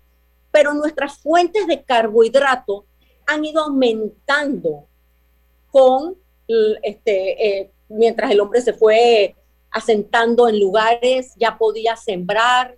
[0.50, 2.86] pero nuestras fuentes de carbohidrato
[3.26, 4.86] han ido aumentando
[5.70, 6.16] con
[6.82, 9.34] este, eh, mientras el hombre se fue
[9.70, 12.76] asentando en lugares, ya podía sembrar,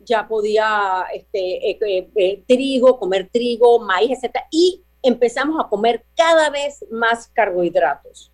[0.00, 4.36] ya podía este, eh, eh, trigo, comer trigo, maíz, etc.
[4.50, 8.32] Y empezamos a comer cada vez más carbohidratos.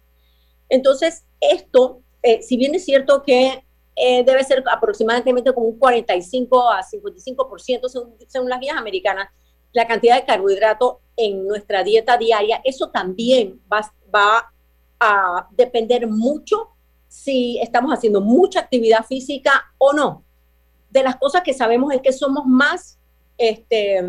[0.71, 3.65] Entonces, esto eh, si bien es cierto que
[3.97, 9.29] eh, debe ser aproximadamente como un 45 a 55% según, según las guías americanas,
[9.73, 14.53] la cantidad de carbohidrato en nuestra dieta diaria, eso también va,
[15.01, 16.71] a depender mucho
[17.07, 20.25] si estamos haciendo mucha actividad física o no.
[20.91, 22.99] De las cosas que sabemos es que somos más
[23.37, 24.05] este,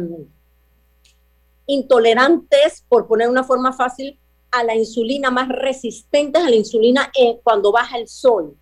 [1.68, 4.20] intolerantes, por poner una forma fácil,
[4.52, 8.56] a la insulina, más resistentes a la insulina eh, cuando baja el sol,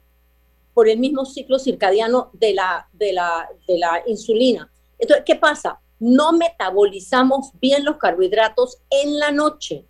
[0.73, 4.71] por el mismo ciclo circadiano de la, de la, de la insulina.
[4.99, 5.79] Entonces, ¿qué pasa?
[5.99, 9.85] No metabolizamos bien los carbohidratos en la noche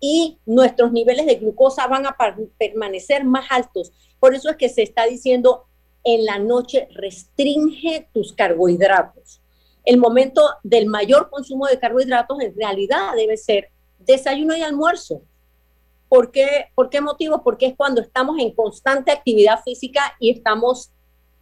[0.00, 2.16] y nuestros niveles de glucosa van a
[2.58, 3.92] permanecer más altos.
[4.18, 5.66] Por eso es que se está diciendo
[6.04, 9.40] en la noche restringe tus carbohidratos.
[9.84, 15.22] El momento del mayor consumo de carbohidratos en realidad debe ser desayuno y almuerzo.
[16.10, 17.44] ¿Por qué, ¿Por qué motivo?
[17.44, 20.90] Porque es cuando estamos en constante actividad física y estamos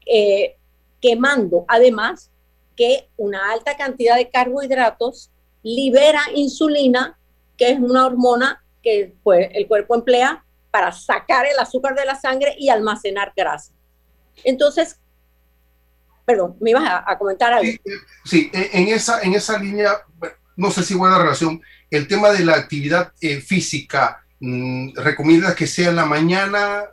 [0.04, 0.58] eh,
[1.00, 1.64] quemando.
[1.68, 2.30] Además,
[2.76, 5.30] que una alta cantidad de carbohidratos
[5.62, 7.18] libera insulina,
[7.56, 12.20] que es una hormona que pues, el cuerpo emplea para sacar el azúcar de la
[12.20, 13.72] sangre y almacenar grasa.
[14.44, 15.00] Entonces,
[16.26, 17.72] perdón, me ibas a, comentar algo.
[18.26, 19.92] Sí, eh, en, esa, en esa línea,
[20.56, 25.66] no sé si buena relación, el tema de la actividad eh, física, mm, ¿recomienda que
[25.66, 26.84] sea en la mañana?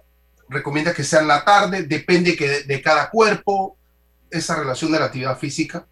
[0.50, 1.84] ¿Recomienda que sea en la tarde?
[1.84, 2.36] ¿Depende
[2.68, 3.78] de, cada cuerpo
[4.30, 5.88] esa relación de la actividad física?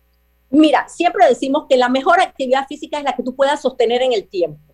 [0.50, 4.13] Mira, siempre decimos que la mejor actividad física es la que tú puedas sostener en
[4.13, 4.74] el tiempo,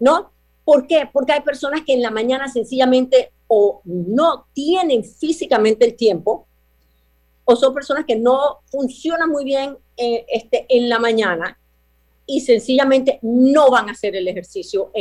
[0.00, 0.32] ¿no?
[0.64, 1.08] ¿Por qué?
[1.12, 6.46] Porque hay personas que en la mañana sencillamente o no tienen físicamente el tiempo,
[7.44, 11.58] o son personas que no funcionan muy bien eh, este, en la mañana
[12.26, 14.92] y sencillamente no van a hacer el ejercicio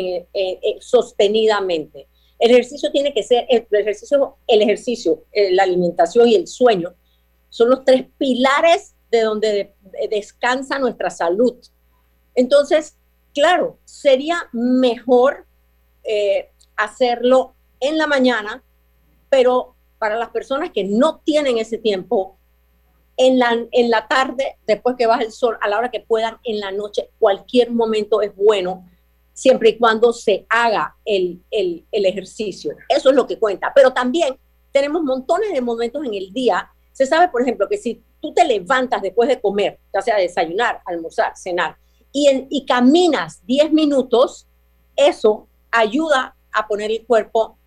[0.80, 2.08] sostenidamente.
[2.38, 6.94] El ejercicio tiene que ser, el ejercicio, el ejercicio, eh, la alimentación y el sueño
[7.50, 9.74] son los tres pilares de donde
[10.10, 11.56] descansa nuestra salud.
[12.34, 12.98] Entonces,
[13.34, 15.46] claro, sería mejor
[16.04, 18.62] eh, hacerlo en la mañana,
[19.30, 22.38] pero para las personas que no tienen ese tiempo,
[23.18, 26.38] en la, en la tarde, después que baja el sol, a la hora que puedan,
[26.44, 28.86] en la noche, cualquier momento es bueno,
[29.34, 32.76] siempre y cuando se haga el, el, el ejercicio.
[32.90, 33.72] Eso es lo que cuenta.
[33.74, 34.38] Pero también
[34.72, 36.70] tenemos montones de momentos en el día.
[36.92, 40.82] Se sabe, por ejemplo, que si tú te levantas después de comer, ya sea desayunar,
[40.86, 41.78] almorzar, cenar,
[42.12, 44.48] y, y caminas 10 minutos,
[44.96, 47.58] eso ayuda a poner el cuerpo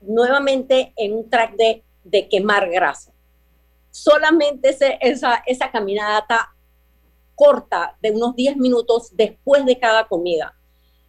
[0.00, 3.12] nuevamente en un track de, de quemar grasa.
[3.96, 6.54] Solamente ese, esa, esa caminata
[7.34, 10.54] corta de unos 10 minutos después de cada comida.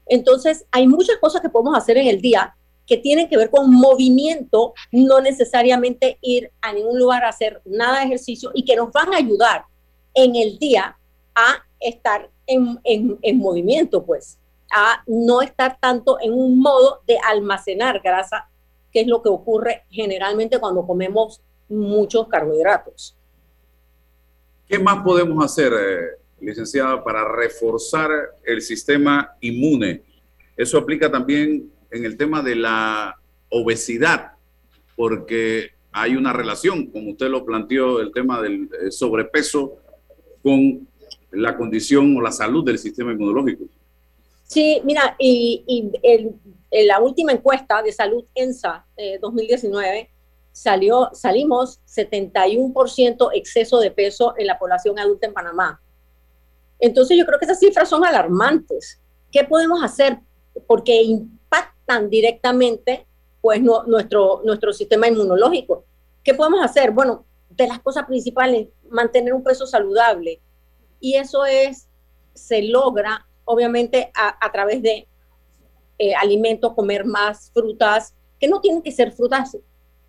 [0.05, 3.69] Entonces, hay muchas cosas que podemos hacer en el día que tienen que ver con
[3.69, 8.93] movimiento, no necesariamente ir a ningún lugar a hacer nada de ejercicio y que nos
[8.93, 9.65] van a ayudar
[10.13, 10.97] en el día
[11.35, 14.39] a estar en, en, en movimiento, pues,
[14.71, 18.49] a no estar tanto en un modo de almacenar grasa
[18.93, 23.15] que es lo que ocurre generalmente cuando comemos muchos carbohidratos.
[24.67, 26.07] ¿Qué más podemos hacer, eh,
[26.41, 28.11] licenciada, para reforzar
[28.43, 30.03] el sistema inmune?
[30.55, 33.15] Eso aplica también en el tema de la
[33.49, 34.33] obesidad,
[34.95, 39.77] porque hay una relación, como usted lo planteó, el tema del eh, sobrepeso
[40.43, 40.87] con
[41.31, 43.65] la condición o la salud del sistema inmunológico.
[44.43, 45.91] Sí, mira, y,
[46.71, 48.85] en la última encuesta de salud ENSA
[49.21, 50.09] 2019 eh,
[50.57, 55.79] salió, salimos 71% exceso de peso en la población adulta en Panamá.
[56.79, 58.99] Entonces yo creo que esas cifras son alarmantes.
[59.31, 60.17] ¿Qué podemos hacer?
[60.65, 63.05] Porque impactan directamente
[63.39, 65.85] pues nuestro, nuestro sistema inmunológico.
[66.23, 66.89] ¿Qué podemos hacer?
[66.89, 70.41] Bueno, de las cosas principales, mantener un peso saludable.
[70.99, 71.87] Y eso es,
[72.33, 75.07] se logra obviamente a, través de
[75.99, 79.55] eh, alimentos, comer más frutas, que no tienen que ser frutas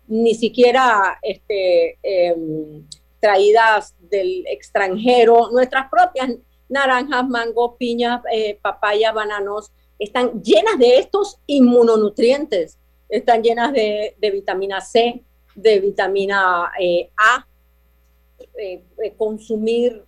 [0.09, 2.85] ni siquiera este, em,
[3.21, 6.31] traídas del extranjero, nuestras propias
[6.67, 14.81] naranjas, mango, piñas, eh, papaya, bananos, están llenas de estos inmunonutrientes, están llenas de, vitamina
[14.81, 15.23] C,
[15.55, 17.45] de vitamina eh, A,
[19.17, 20.03] consumir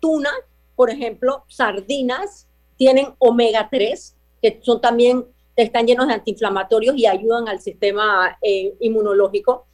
[0.00, 0.30] tuna,
[0.76, 5.24] por ejemplo, sardinas tienen omega 3, que son también,
[5.56, 9.66] están llenos de antiinflamatorios y ayudan al sistema eh, inmunológico.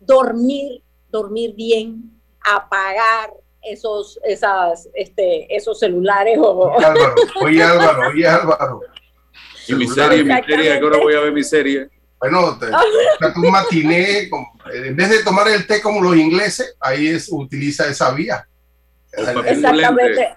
[0.00, 6.38] Dormir, dormir bien, apagar esos, esas, este, esos celulares.
[6.40, 6.72] O...
[6.72, 8.80] Oye Álvaro, oye Álvaro, oye Álvaro.
[9.68, 11.88] Y mi serie, mi serie, que ahora voy a ver mi serie.
[12.18, 14.28] Bueno, te, te, un matiné,
[14.72, 18.46] en vez de tomar el té como los ingleses, ahí es, utiliza esa vía.
[19.12, 20.36] Exactamente.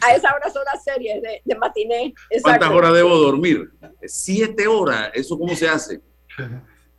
[0.00, 2.14] A esa hora son las series de, de matiné.
[2.42, 3.70] ¿Cuántas horas debo dormir?
[4.04, 5.10] Siete horas.
[5.14, 6.00] ¿Eso cómo se hace?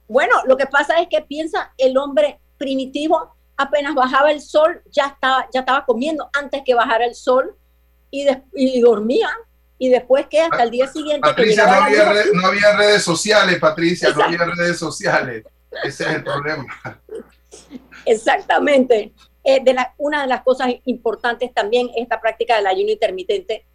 [0.07, 5.07] Bueno, lo que pasa es que piensa el hombre primitivo, apenas bajaba el sol, ya
[5.07, 7.55] estaba, ya estaba comiendo antes que bajara el sol
[8.11, 9.29] y, y dormía.
[9.83, 11.27] y después que hasta el día siguiente...
[11.27, 15.43] Patricia, no había, no había, redes sociales, Patricia, no había redes sociales.
[15.83, 16.65] Ese es el problema.
[18.05, 19.13] Exactamente.
[19.43, 23.65] Eh, de la, una de las cosas importantes también es esta práctica del ayuno intermitente,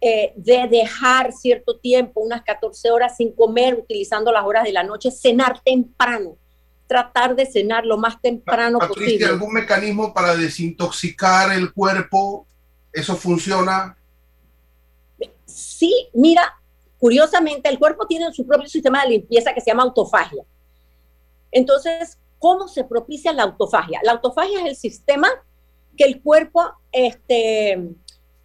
[0.00, 4.82] eh, de dejar cierto tiempo, unas 14 horas sin comer, utilizando las horas de la
[4.82, 6.36] noche, cenar temprano,
[6.88, 9.26] tratar de cenar lo más temprano Patricia, posible.
[9.26, 12.46] ¿algún mecanismo para desintoxicar el cuerpo?
[12.92, 13.96] ¿Eso funciona?
[15.46, 16.52] Sí, mira,
[16.98, 20.42] curiosamente el cuerpo tiene su propio sistema de limpieza que se llama autofagia.
[21.52, 24.00] Entonces, ¿cómo se propicia la autofagia?
[24.02, 25.28] La autofagia es el sistema
[25.96, 27.94] que el cuerpo, este,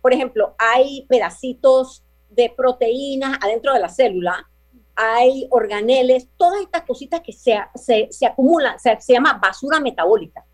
[0.03, 4.47] por ejemplo, hay pedacitos de proteínas adentro de la célula,
[4.95, 7.57] hay organeles, todas estas cositas que se,
[8.11, 10.45] se, acumulan, se, se llama basura metabólica.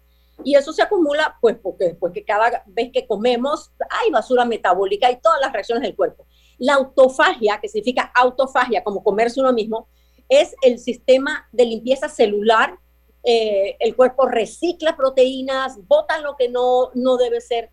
[0.45, 5.11] Y eso se acumula, pues, porque después que cada vez que comemos hay basura metabólica
[5.11, 6.25] y todas las reacciones del cuerpo.
[6.59, 9.89] La autofagia, que significa autofagia, como comerse uno mismo,
[10.29, 12.77] es el sistema de limpieza celular.
[13.23, 17.69] Eh, el cuerpo recicla proteínas, bota lo que no, no debe ser.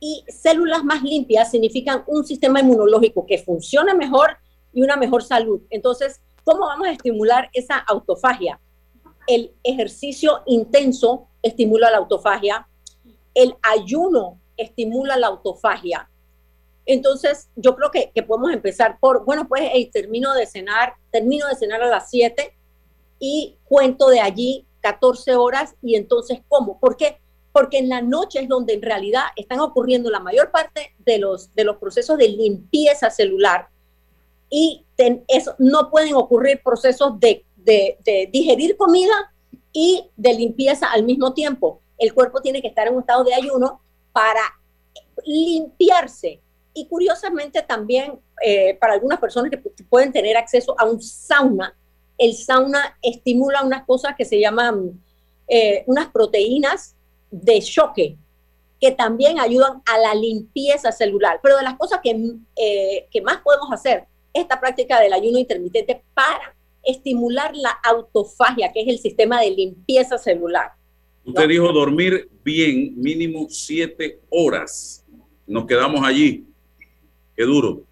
[0.00, 4.36] Y células más limpias significan un sistema inmunológico que funcione mejor
[4.72, 5.60] y una mejor salud.
[5.70, 8.60] Entonces, ¿cómo vamos a estimular esa autofagia?
[9.26, 12.68] El ejercicio intenso estimula la autofagia,
[13.34, 16.08] el ayuno estimula la autofagia,
[16.84, 21.82] entonces, yo creo que, podemos empezar por, bueno, pues termino de cenar, termino de cenar
[21.82, 22.56] a las 7
[23.20, 26.78] y cuento de allí 14 horas y entonces, ¿cómo?
[26.78, 27.18] ¿Por qué?
[27.52, 31.54] Porque en la noche es donde en realidad están ocurriendo la mayor parte de los,
[31.54, 33.68] de los procesos de limpieza celular
[34.50, 34.84] y
[35.28, 39.32] eso, no pueden ocurrir procesos de, de digerir comida
[39.72, 41.80] y de limpieza al mismo tiempo.
[41.96, 43.80] El cuerpo tiene que estar en un estado de ayuno
[44.12, 44.42] para
[45.24, 46.42] limpiarse
[46.74, 49.58] y curiosamente también eh, para algunas personas que
[49.88, 51.76] pueden tener acceso a un sauna,
[52.22, 55.02] el sauna estimula unas cosas que se llaman
[55.48, 56.94] eh, unas proteínas
[57.32, 58.16] de choque
[58.80, 61.40] que también ayudan a la limpieza celular.
[61.42, 62.16] Pero de las cosas que,
[62.56, 66.54] eh, que más podemos hacer, esta práctica del ayuno intermitente para
[66.84, 70.72] estimular la autofagia, que es el sistema de limpieza celular.
[71.24, 75.04] Usted dijo dormir bien, mínimo siete horas.
[75.44, 76.46] Nos quedamos allí.
[77.36, 77.82] Qué duro.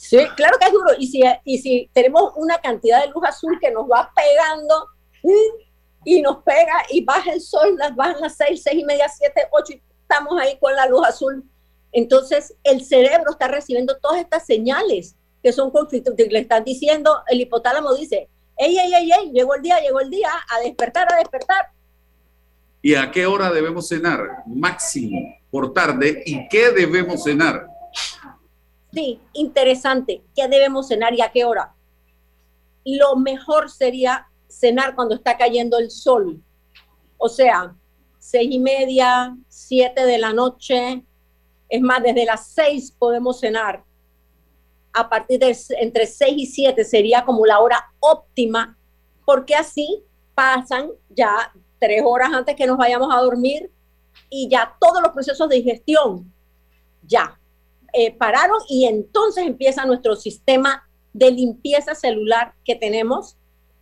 [0.00, 0.92] Sí, claro que es duro.
[0.98, 4.86] Y si, y si tenemos una cantidad de luz azul que nos va pegando
[6.06, 9.42] y nos pega y baja el sol, las bajan las seis, seis y media, siete,
[9.52, 11.44] ocho, y estamos ahí con la luz azul.
[11.92, 16.14] Entonces el cerebro está recibiendo todas estas señales que son conflictos.
[16.16, 20.08] Le están diciendo, el hipotálamo dice, ey, ey, ey, ey, llegó el día, llegó el
[20.08, 21.66] día, a despertar, a despertar.
[22.80, 24.44] ¿Y a qué hora debemos cenar?
[24.46, 26.22] Máximo por tarde.
[26.24, 27.66] ¿Y qué debemos cenar?
[28.92, 30.22] Sí, interesante.
[30.34, 31.74] ¿Qué debemos cenar y a qué hora?
[32.84, 36.42] Lo mejor sería cenar cuando está cayendo el sol.
[37.18, 37.76] O sea,
[38.18, 41.04] seis y media, siete de la noche.
[41.68, 43.84] Es más, desde las seis podemos cenar.
[44.92, 48.76] A partir de entre seis y siete sería como la hora óptima,
[49.24, 50.02] porque así
[50.34, 53.70] pasan ya tres horas antes que nos vayamos a dormir
[54.28, 56.32] y ya todos los procesos de digestión
[57.02, 57.39] ya
[57.92, 63.36] eh, pararon y entonces empieza nuestro sistema de limpieza celular que tenemos,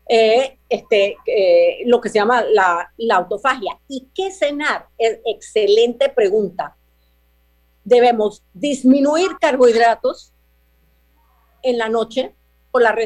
[0.09, 3.78] eh, este, eh, lo que se llama la, autofagia.
[3.88, 4.86] ¿Y qué cenar?
[4.96, 6.76] Es excelente pregunta.
[7.84, 10.32] Debemos disminuir carbohidratos
[11.62, 12.34] en la noche
[12.70, 12.96] por la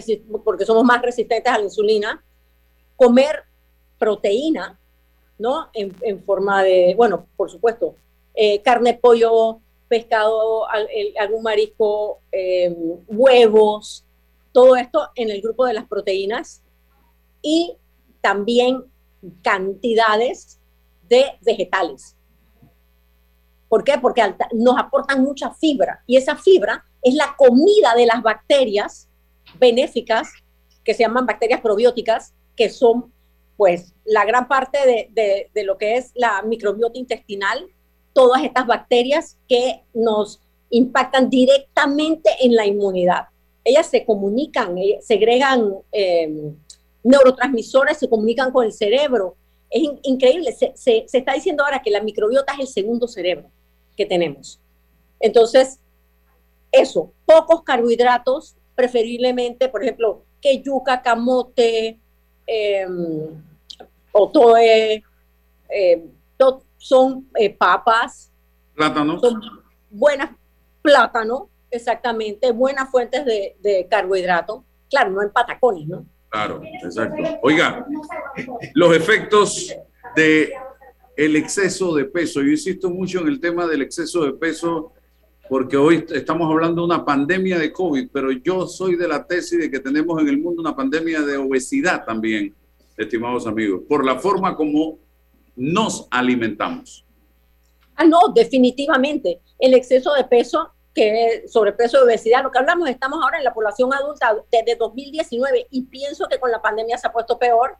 [0.44, 2.24] porque somos más resistentes a la insulina,
[2.96, 3.44] comer
[3.98, 4.78] proteína,
[5.38, 5.70] ¿no?
[5.72, 7.96] En forma de, bueno, por supuesto,
[8.64, 9.60] carne, pollo,
[9.92, 10.66] pescado,
[11.18, 12.74] algún marisco, em,
[13.08, 14.06] huevos,
[14.50, 16.62] todo esto en el grupo de las proteínas
[17.42, 17.76] y
[18.22, 18.84] también
[19.42, 20.58] cantidades
[21.10, 22.16] de vegetales.
[23.68, 23.98] ¿Por qué?
[24.00, 24.22] Porque
[24.54, 29.10] nos aportan mucha fibra y esa fibra es la comida de las bacterias
[29.58, 30.32] benéficas
[30.84, 33.12] que se llaman bacterias probióticas, que son
[33.58, 34.78] pues la gran parte
[35.12, 37.68] de, de lo que es la microbiota intestinal
[38.12, 40.40] todas estas bacterias que nos
[40.70, 43.26] impactan directamente en la inmunidad.
[43.64, 46.52] Ellas se comunican, eh, segregan eh,
[47.02, 49.36] neurotransmisores, se comunican con el cerebro.
[49.70, 50.52] Es increíble.
[50.52, 53.50] Se, se, está diciendo ahora que la microbiota es el segundo cerebro
[53.96, 54.60] que tenemos.
[55.20, 55.78] Entonces,
[56.72, 61.98] eso, pocos carbohidratos, preferiblemente, por ejemplo, que yuca, camote,
[62.46, 62.86] eh,
[64.12, 65.02] otoe,
[65.68, 66.04] eh,
[66.82, 68.32] son eh, papas.
[68.74, 69.18] Plátano.
[69.20, 69.40] Son
[69.90, 70.30] buenas,
[70.82, 74.62] plátano, Exactamente, buenas fuentes de, de carbohidrato.
[74.90, 76.04] Claro, no en patacones, ¿no?
[76.28, 77.22] Claro, exacto.
[77.42, 77.86] Oiga,
[78.74, 79.74] los efectos
[80.14, 80.52] de
[81.16, 82.42] el exceso de peso.
[82.42, 84.92] Yo insisto mucho en el tema del exceso de peso
[85.48, 89.58] porque hoy estamos hablando de una pandemia de COVID, pero yo soy de la tesis
[89.58, 92.54] de que tenemos en el mundo una pandemia de obesidad también,
[92.98, 94.98] estimados amigos, por la forma como
[95.56, 97.04] nos alimentamos.
[97.94, 99.40] Ah, no, definitivamente.
[99.58, 103.44] El exceso de peso, que es sobrepeso y obesidad, lo que hablamos, estamos ahora en
[103.44, 107.76] la población adulta desde 2019 y pienso que con la pandemia se ha puesto peor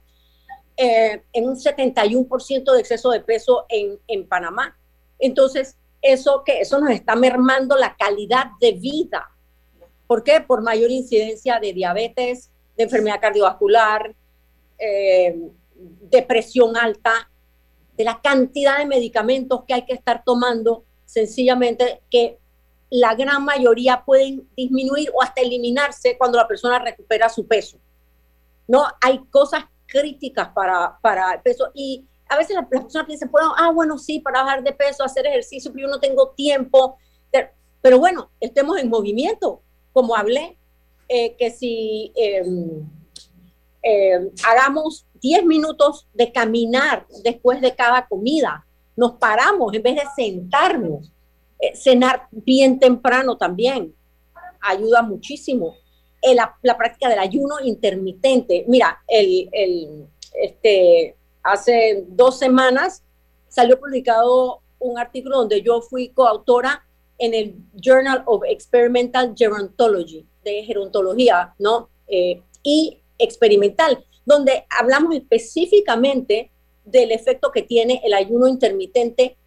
[0.77, 4.77] eh, en un 71% de exceso de peso en, en Panamá.
[5.19, 9.29] Entonces, eso eso nos está mermando la calidad de vida.
[10.05, 10.41] ¿Por qué?
[10.41, 14.13] Por mayor incidencia de diabetes, de enfermedad cardiovascular,
[14.77, 17.29] eh, depresión alta,
[17.95, 22.39] de la cantidad de medicamentos que hay que estar tomando, sencillamente que
[22.89, 27.77] la gran mayoría pueden disminuir o hasta eliminarse cuando la persona recupera su peso.
[28.67, 33.53] No, hay cosas críticas para, para el peso y a veces las personas piensan, bueno,
[33.57, 36.97] ah, bueno, sí, para bajar de peso, hacer ejercicio, pero yo no tengo tiempo.
[37.81, 40.57] Pero bueno, estemos en movimiento, como hablé,
[41.09, 42.87] eh, que si em,
[43.81, 50.03] em, hagamos 10 minutos de caminar después de cada comida, nos paramos en vez de
[50.15, 51.09] sentarnos,
[51.59, 53.95] eh, cenar bien temprano también,
[54.61, 55.75] ayuda muchísimo.
[56.61, 60.07] La, práctica del ayuno intermitente, mira, el, el
[60.41, 63.03] este, hace dos semanas
[63.47, 66.85] salió publicado un artículo donde yo fui coautora
[67.17, 71.89] en el Journal of Experimental Gerontology, de gerontología, ¿no?
[72.07, 76.51] Eh, y experimental, donde hablamos específicamente
[76.85, 79.37] del efecto que tiene el ayuno intermitente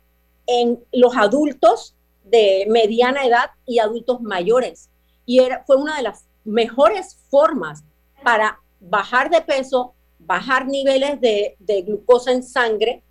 [0.46, 4.90] en los adultos de mediana edad y adultos mayores.
[5.24, 7.84] Y era, fue una de las mejores formas
[8.22, 13.02] para bajar de peso, bajar niveles de, glucosa en sangre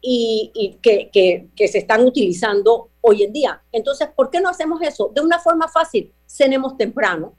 [0.00, 3.62] y, que, se están utilizando hoy en día.
[3.72, 5.10] Entonces, ¿por qué no hacemos eso?
[5.14, 7.34] De una forma fácil, cenemos temprano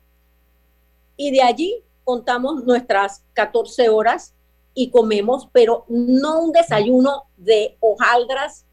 [1.16, 4.34] y de allí contamos nuestras 14 horas
[4.74, 8.66] y comemos, pero no un desayuno de hojaldras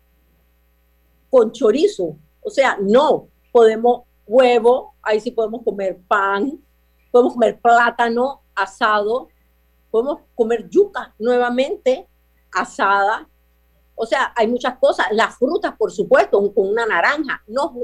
[1.28, 2.16] con chorizo.
[2.42, 6.62] O sea, no, podemos huevo, ahí sí podemos comer pan,
[7.10, 9.28] podemos comer plátano asado,
[9.90, 12.08] podemos comer yuca nuevamente
[12.52, 13.28] asada.
[13.94, 15.06] O sea, hay muchas cosas.
[15.12, 17.42] Las frutas, por supuesto, con una naranja.
[17.46, 17.74] No,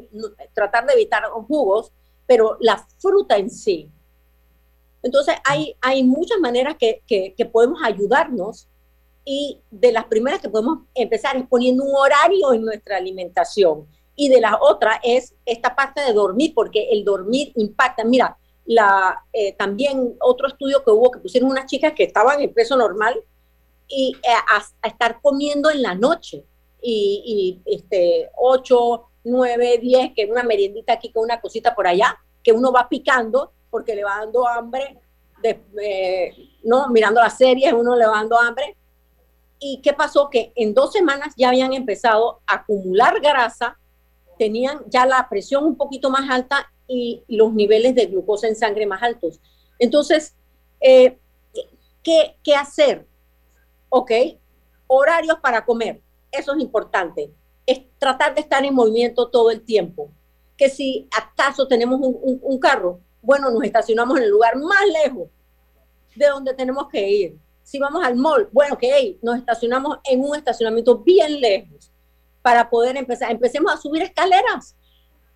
[0.54, 1.92] tratar de evitar jugos,
[2.26, 3.90] pero la fruta en sí.
[5.06, 8.68] Entonces, hay, hay muchas maneras que, que, podemos ayudarnos
[9.24, 13.86] y de las primeras que podemos empezar es poniendo un horario en nuestra alimentación.
[14.16, 18.02] Y de la otra es esta parte de dormir, porque el dormir impacta.
[18.02, 22.52] Mira, la, eh, también otro estudio que hubo que pusieron unas chicas que estaban en
[22.52, 23.14] peso normal
[23.86, 24.28] y eh,
[24.82, 26.44] a, estar comiendo en la noche
[26.82, 32.18] y, y, este 8, 9, 10, que una meriendita aquí con una cosita por allá,
[32.42, 34.98] que uno va picando porque le va dando hambre,
[35.42, 38.76] de, eh, no, mirando las series, uno le va dando hambre.
[39.58, 40.28] ¿Y qué pasó?
[40.30, 43.78] Que en dos semanas ya habían empezado a acumular grasa,
[44.38, 48.86] tenían ya la presión un poquito más alta y los niveles de glucosa en sangre
[48.86, 49.40] más altos.
[49.78, 50.34] Entonces,
[50.80, 51.18] eh,
[52.02, 53.06] ¿qué, ¿qué hacer?
[53.88, 54.10] ¿Ok?
[54.86, 56.00] Horarios para comer.
[56.30, 57.32] Eso es importante.
[57.66, 60.10] Es tratar de estar en movimiento todo el tiempo.
[60.56, 65.28] Que si acaso tenemos un, un, carro, bueno, nos estacionamos en el lugar más lejos
[66.14, 67.38] de donde tenemos que ir.
[67.64, 71.92] Si vamos al mall, bueno, que nos estacionamos en un estacionamiento bien lejos
[72.40, 73.32] para poder empezar.
[73.32, 74.76] Empecemos a subir escaleras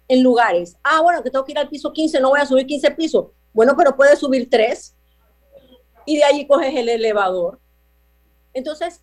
[0.07, 0.76] en lugares.
[0.84, 3.26] Ah, bueno, que tengo que ir al piso 15, no voy a subir 15 pisos.
[3.53, 4.97] Bueno, pero puedes subir 3
[6.07, 7.59] y de ahí coges el elevador.
[8.55, 9.03] Entonces,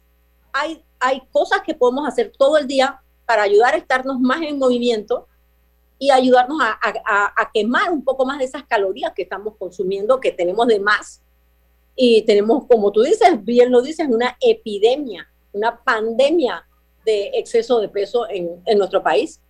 [0.54, 4.58] hay, hay cosas que podemos hacer todo el día para ayudar a estarnos más en
[4.58, 5.28] movimiento
[6.00, 6.78] y ayudarnos a,
[7.36, 11.24] a, quemar un poco más de esas calorías que estamos consumiendo, que tenemos de más.
[11.95, 16.68] Y tenemos, como tú dices, bien lo dices, una epidemia, una pandemia
[17.04, 19.41] de exceso de peso en, en nuestro país.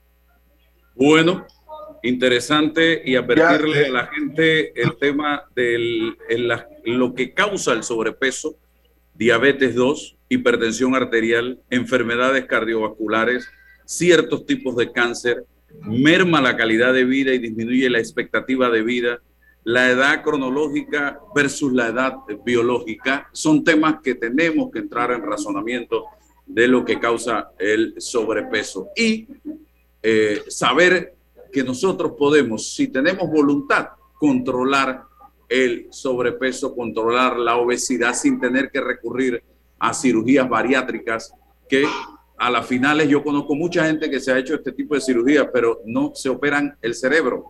[0.95, 1.45] Bueno,
[2.01, 6.15] interesante y advertirle a la gente el tema de
[6.85, 8.57] lo que causa el sobrepeso,
[9.13, 13.49] diabetes 2, hipertensión arterial, enfermedades cardiovasculares,
[13.85, 15.45] ciertos tipos de cáncer,
[15.81, 19.21] merma la calidad de vida y disminuye la expectativa de vida,
[19.63, 22.15] la edad cronológica versus la edad
[22.45, 26.05] biológica, son temas que tenemos que entrar en razonamiento
[26.45, 28.87] de lo que causa el sobrepeso.
[28.95, 29.27] Y
[30.01, 31.15] eh, saber
[31.51, 35.03] que nosotros podemos, si tenemos voluntad, controlar
[35.49, 39.43] el sobrepeso, controlar la obesidad sin tener que recurrir
[39.79, 41.33] a cirugías bariátricas
[41.69, 41.85] que
[42.37, 45.47] a las finales yo conozco mucha gente que se ha hecho este tipo de cirugías,
[45.51, 47.45] pero no se operan el cerebro,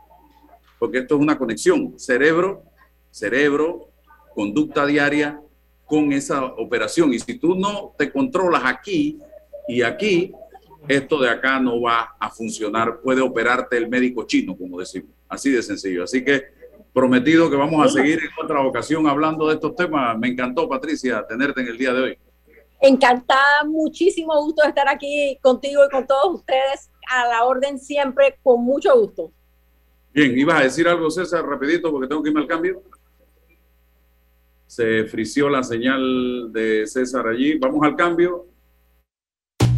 [0.79, 2.63] porque esto es una conexión, cerebro,
[3.11, 3.89] cerebro,
[4.33, 5.41] conducta diaria
[5.85, 7.13] con esa operación.
[7.13, 9.19] Y si tú no te controlas aquí
[9.67, 10.31] y aquí,
[10.87, 12.99] esto de acá no va a funcionar.
[13.01, 15.11] Puede operarte el médico chino, como decimos.
[15.27, 16.03] Así de sencillo.
[16.03, 16.43] Así que
[16.93, 20.17] prometido que vamos a seguir en otra ocasión hablando de estos temas.
[20.17, 22.17] Me encantó, Patricia, tenerte en el día de hoy.
[22.79, 28.37] Encantada, muchísimo gusto de estar aquí contigo y con todos ustedes a la orden siempre,
[28.43, 29.31] con mucho gusto.
[30.13, 32.83] Bien, ibas a decir algo, César, rapidito, porque tengo que irme al cambio.
[34.65, 37.57] Se frició la señal de César allí.
[37.57, 38.47] Vamos al cambio.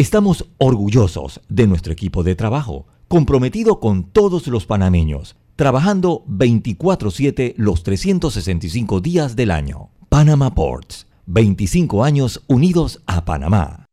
[0.00, 7.82] Estamos orgullosos de nuestro equipo de trabajo, comprometido con todos los panameños, trabajando 24/7 los
[7.82, 9.90] 365 días del año.
[10.08, 13.84] Panama Ports, 25 años unidos a Panamá.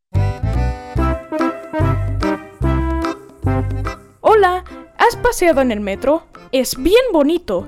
[4.21, 4.63] Hola,
[4.97, 6.23] ¿has paseado en el metro?
[6.53, 7.67] Es bien bonito,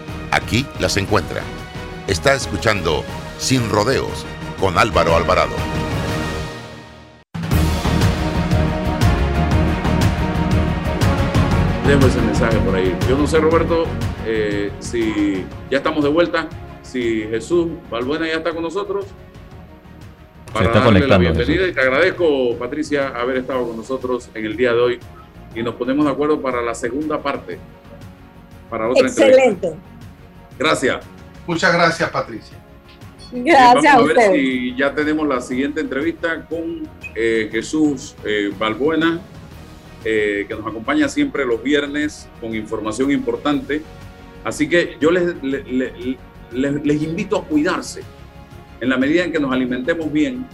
[0.31, 1.41] Aquí las encuentra.
[2.07, 3.03] Está escuchando
[3.37, 4.25] Sin Rodeos
[4.61, 5.51] con Álvaro Alvarado.
[11.85, 12.97] Dejo ese mensaje por ahí.
[13.09, 13.83] Yo no sé, Roberto,
[14.25, 16.47] eh, si ya estamos de vuelta,
[16.81, 19.07] si Jesús Valbuena ya está con nosotros.
[20.53, 24.45] Para está darle la conectando, bienvenida y te agradezco, Patricia, haber estado con nosotros en
[24.45, 24.99] el día de hoy
[25.55, 27.59] y nos ponemos de acuerdo para la segunda parte.
[28.69, 29.67] Para otra Excelente.
[29.67, 29.90] entrevista.
[30.57, 31.03] Gracias.
[31.47, 32.57] Muchas gracias, Patricia.
[33.33, 34.33] Gracias a Vamos a ver usted.
[34.33, 39.19] si ya tenemos la siguiente entrevista con eh, Jesús eh, Balbuena,
[40.03, 43.81] eh, que nos acompaña siempre los viernes con información importante.
[44.43, 46.17] Así que yo les, le- le-
[46.51, 48.01] les, les invito a cuidarse
[48.81, 50.45] en la medida en que nos alimentemos bien,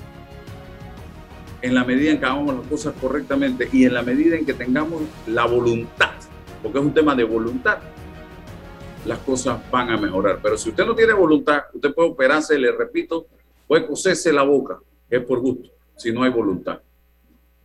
[1.62, 4.54] en la medida en que hagamos las cosas correctamente y en la medida en que
[4.54, 6.12] tengamos la voluntad,
[6.62, 7.80] porque es un tema de voluntad,
[9.08, 10.39] las cosas van a mejorar.
[10.41, 13.28] Pero si usted no tiene voluntad, usted puede operarse, le repito,
[13.68, 14.80] puede coserse la boca,
[15.10, 16.80] es por gusto, si no hay voluntad.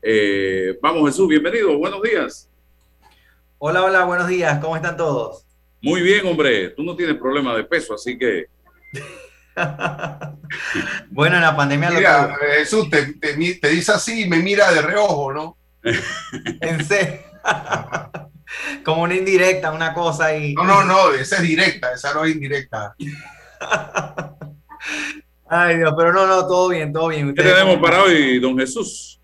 [0.01, 2.49] Eh, vamos Jesús, bienvenido, buenos días.
[3.59, 5.45] Hola, hola, buenos días, ¿cómo están todos?
[5.80, 8.47] Muy bien, hombre, tú no tienes problema de peso, así que...
[11.11, 11.90] bueno, en la pandemia...
[11.90, 13.34] Mira, Jesús, te, te,
[13.68, 15.57] dice así y me mira de reojo, ¿no?
[15.82, 17.20] en serio.
[18.84, 20.55] Como una indirecta, una cosa y...
[20.55, 22.94] No, no, no, esa es directa, esa no es indirecta.
[25.48, 27.34] Ay, Dios, pero no, no, todo bien, todo bien.
[27.34, 29.20] ¿Qué tenemos para hoy, don Jesús?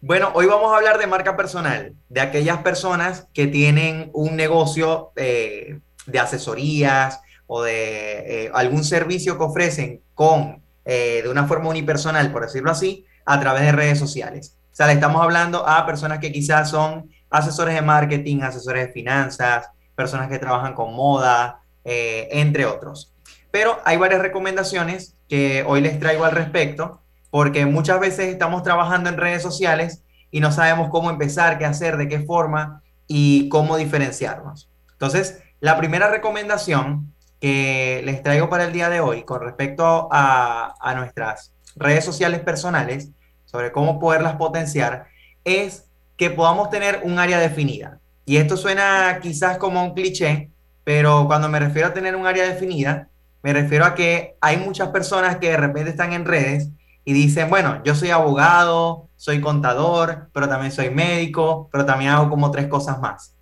[0.00, 5.10] Bueno, hoy vamos a hablar de marca personal, de aquellas personas que tienen un negocio
[5.16, 11.70] eh, de asesorías o de eh, algún servicio que ofrecen con, eh, de una forma
[11.70, 14.56] unipersonal, por decirlo así, a través de redes sociales.
[14.72, 18.92] O sea, le estamos hablando a personas que quizás son asesores de marketing, asesores de
[18.92, 23.14] finanzas, personas que trabajan con moda, entre otros.
[23.50, 27.00] Pero hay varias recomendaciones que hoy les traigo al respecto,
[27.30, 31.96] porque muchas veces estamos trabajando en redes sociales y no sabemos cómo empezar, qué hacer,
[31.96, 34.70] de qué forma y cómo diferenciarnos.
[34.92, 40.74] Entonces, la primera recomendación que les traigo para el día de hoy con respecto a,
[40.80, 43.10] a nuestras redes sociales personales,
[43.44, 45.06] sobre cómo poderlas potenciar,
[45.44, 45.87] es
[46.18, 48.00] que podamos tener un área definida.
[48.26, 50.50] Y esto suena quizás como un cliché,
[50.84, 53.08] pero cuando me refiero a tener un área definida,
[53.42, 56.68] me refiero a que hay muchas personas que de repente están en redes
[57.04, 62.28] y dicen, bueno, yo soy abogado, soy contador, pero también soy médico, pero también hago
[62.28, 63.34] como tres cosas más.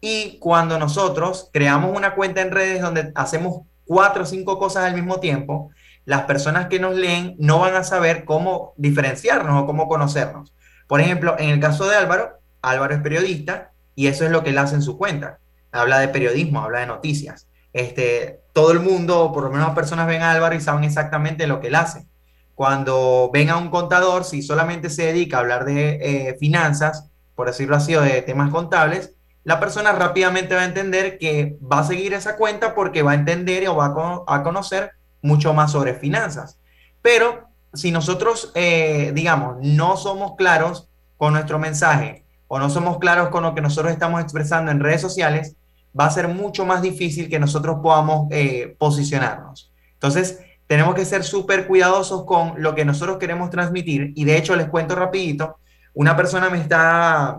[0.00, 4.94] Y cuando nosotros creamos una cuenta en redes donde hacemos cuatro o cinco cosas al
[4.94, 5.70] mismo tiempo,
[6.04, 10.52] las personas que nos leen no van a saber cómo diferenciarnos o cómo conocernos.
[10.88, 14.50] Por ejemplo, en el caso de Álvaro, Álvaro es periodista y eso es lo que
[14.50, 15.38] él hace en su cuenta.
[15.70, 20.22] Habla de periodismo, habla de noticias este, todo el mundo, por lo menos personas ven
[20.22, 22.06] a Álvaro y saben exactamente lo que él hace.
[22.54, 27.46] Cuando ven a un contador, si solamente se dedica a hablar de eh, finanzas, por
[27.46, 29.14] decirlo así, o de temas contables,
[29.44, 33.14] la persona rápidamente va a entender que va a seguir esa cuenta porque va a
[33.14, 33.94] entender o va
[34.26, 36.58] a, conocer mucho más sobre finanzas.
[37.00, 43.28] Pero si nosotros, eh, digamos, no somos claros con nuestro mensaje o no somos claros
[43.28, 45.56] con lo que nosotros estamos expresando en redes sociales,
[45.98, 49.72] va a ser mucho más difícil que nosotros podamos eh, posicionarnos.
[49.94, 54.12] Entonces, tenemos que ser súper cuidadosos con lo que nosotros queremos transmitir.
[54.14, 55.58] Y de hecho, les cuento rapidito,
[55.94, 57.38] una persona me está,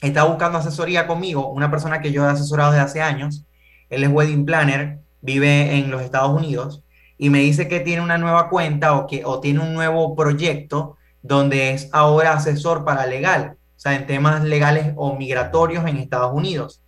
[0.00, 3.44] está buscando asesoría conmigo, una persona que yo he asesorado desde hace años.
[3.88, 6.82] Él es wedding planner, vive en los Estados Unidos
[7.18, 10.96] y me dice que tiene una nueva cuenta o que o tiene un nuevo proyecto
[11.22, 16.32] donde es ahora asesor para legal, o sea, en temas legales o migratorios en Estados
[16.32, 16.82] Unidos.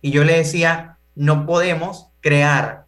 [0.00, 2.86] Y yo le decía, no podemos crear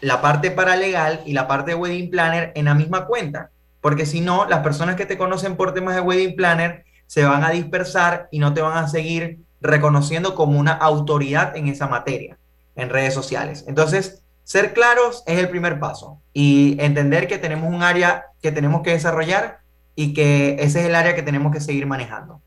[0.00, 4.20] la parte paralegal y la parte de wedding planner en la misma cuenta, porque si
[4.20, 8.28] no, las personas que te conocen por temas de wedding planner se van a dispersar
[8.30, 12.38] y no te van a seguir reconociendo como una autoridad en esa materia
[12.76, 13.64] en redes sociales.
[13.68, 18.82] Entonces, ser claros es el primer paso y entender que tenemos un área que tenemos
[18.82, 19.60] que desarrollar
[19.96, 22.40] y que ese es el área que tenemos que seguir manejando.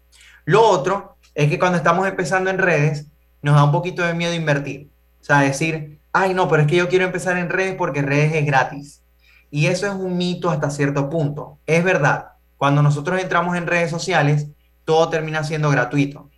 [0.45, 3.07] Lo otro es que cuando estamos empezando en redes,
[3.41, 4.89] nos da un poquito de miedo invertir.
[5.21, 8.33] O sea, decir, ay, no, pero es que yo quiero empezar en redes porque redes
[8.33, 9.01] es gratis.
[9.49, 11.57] Y eso es un mito hasta cierto punto.
[11.65, 14.47] Es verdad, cuando nosotros entramos en redes sociales,
[14.85, 16.29] todo termina siendo gratuito.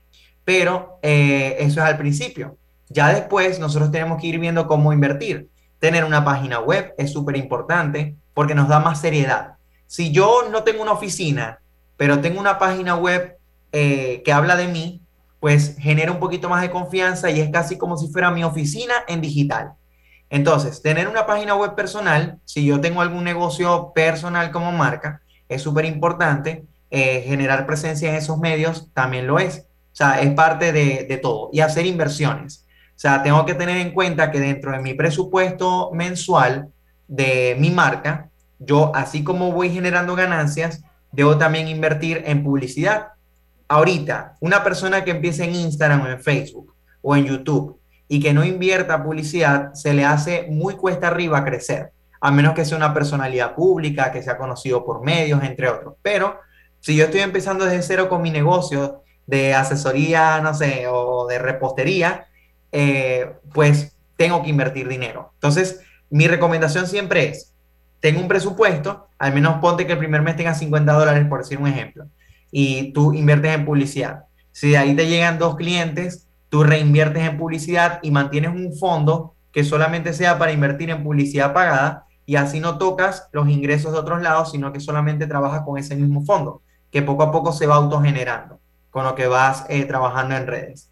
[0.45, 2.57] Pero eh, eso es al principio.
[2.89, 5.49] Ya después nosotros tenemos que ir viendo cómo invertir.
[5.79, 9.53] Tener una página web es súper importante porque nos da más seriedad.
[9.87, 11.59] Si yo no tengo una oficina,
[11.97, 13.37] pero tengo una página web
[13.71, 15.01] eh, que habla de mí,
[15.39, 18.93] pues genera un poquito más de confianza y es casi como si fuera mi oficina
[19.07, 19.73] en digital.
[20.29, 25.61] Entonces, tener una página web personal, si yo tengo algún negocio personal como marca, es
[25.61, 26.65] súper importante.
[26.91, 29.67] Eh, generar presencia en esos medios también lo es.
[29.91, 31.49] O sea, es parte de, de todo.
[31.51, 32.65] Y hacer inversiones.
[32.99, 36.67] Sea, tengo que tener en cuenta que dentro de mi presupuesto mensual
[37.07, 38.27] de mi marca,
[38.59, 40.83] yo, así como voy generando ganancias,
[41.13, 43.13] debo también invertir en publicidad
[43.69, 47.79] ahorita, una persona que empiece en Instagram o en Facebook o en YouTube
[48.09, 52.65] y que no invierta publicidad, se le hace muy cuesta arriba crecer, a menos que
[52.65, 55.93] sea una personalidad pública, que sea conocido por medios, entre otros.
[56.01, 56.37] Pero
[56.81, 61.39] si yo estoy empezando desde cero con mi negocio de asesoría, no sé, o de
[61.39, 62.25] repostería,
[62.71, 65.31] eh, pues tengo que invertir dinero.
[65.35, 67.53] Entonces, mi recomendación siempre es,
[67.99, 71.59] tengo un presupuesto, al menos ponte que el primer mes tenga 50 dólares, por decir
[71.59, 72.05] un ejemplo
[72.51, 74.25] y tú inviertes en publicidad.
[74.51, 79.35] Si de ahí te llegan dos clientes, tú reinviertes en publicidad y mantienes un fondo
[79.51, 83.99] que solamente sea para invertir en publicidad pagada y así no tocas los ingresos de
[83.99, 86.61] otros lados, sino que solamente trabajas con ese mismo fondo,
[86.91, 88.59] que poco a poco se va autogenerando
[88.89, 90.91] con lo que vas eh, trabajando en redes.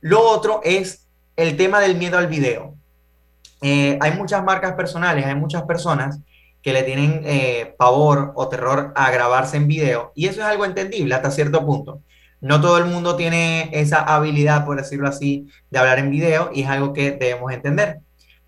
[0.00, 0.99] Lo otro es
[1.40, 2.74] el tema del miedo al video.
[3.62, 6.18] Eh, hay muchas marcas personales, hay muchas personas
[6.62, 10.66] que le tienen eh, pavor o terror a grabarse en video y eso es algo
[10.66, 12.02] entendible hasta cierto punto.
[12.42, 16.62] No todo el mundo tiene esa habilidad, por decirlo así, de hablar en video y
[16.62, 18.00] es algo que debemos entender.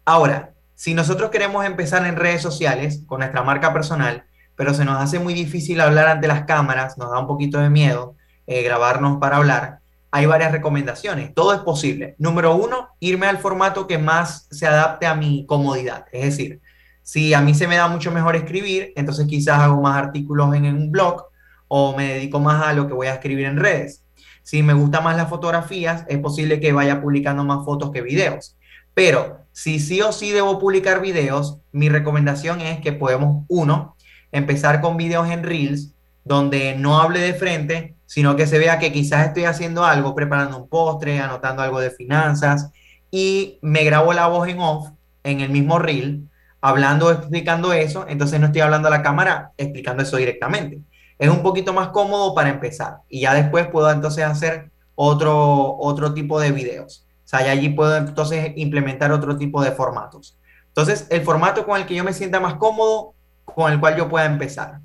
[0.04, 4.24] Ahora, si nosotros queremos empezar en redes sociales con nuestra marca personal,
[4.54, 7.70] pero se nos hace muy difícil hablar ante las cámaras, nos da un poquito de
[7.70, 8.16] miedo
[8.46, 9.81] eh, grabarnos para hablar,
[10.14, 11.34] hay varias recomendaciones.
[11.34, 12.14] Todo es posible.
[12.18, 16.04] Número uno, irme al formato que más se adapte a mi comodidad.
[16.12, 16.60] Es decir,
[17.02, 20.66] si a mí se me da mucho mejor escribir, entonces quizás hago más artículos en
[20.66, 21.24] un blog
[21.66, 24.04] o me dedico más a lo que voy a escribir en redes.
[24.42, 28.56] Si me gustan más las fotografías, es posible que vaya publicando más fotos que videos.
[28.92, 33.96] Pero si sí o sí debo publicar videos, mi recomendación es que podemos, uno,
[34.30, 38.92] empezar con videos en Reels, donde no hable de frente, sino que se vea que
[38.92, 42.70] quizás estoy haciendo algo, preparando un postre, anotando algo de finanzas,
[43.10, 44.90] y me grabo la voz en off
[45.22, 46.28] en el mismo reel,
[46.60, 50.82] hablando, explicando eso, entonces no estoy hablando a la cámara explicando eso directamente
[51.22, 52.96] es un poquito más cómodo para empezar.
[53.08, 57.06] Y ya después puedo entonces hacer otro, otro tipo de videos.
[57.24, 60.36] O sea, allí puedo entonces implementar otro tipo de formatos.
[60.66, 64.08] Entonces, el formato con el que yo me sienta más cómodo, con el cual yo
[64.08, 64.80] pueda empezar.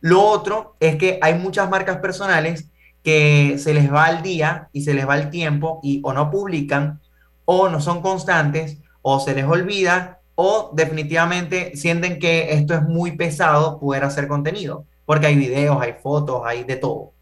[0.00, 2.68] Lo otro es que hay muchas marcas personales
[3.02, 6.30] que se les va el día y se les va el tiempo y o no
[6.30, 7.00] publican
[7.44, 13.12] o no son constantes o se les olvida o definitivamente sienten que esto es muy
[13.12, 17.12] pesado poder hacer contenido porque hay videos, hay fotos, hay de todo.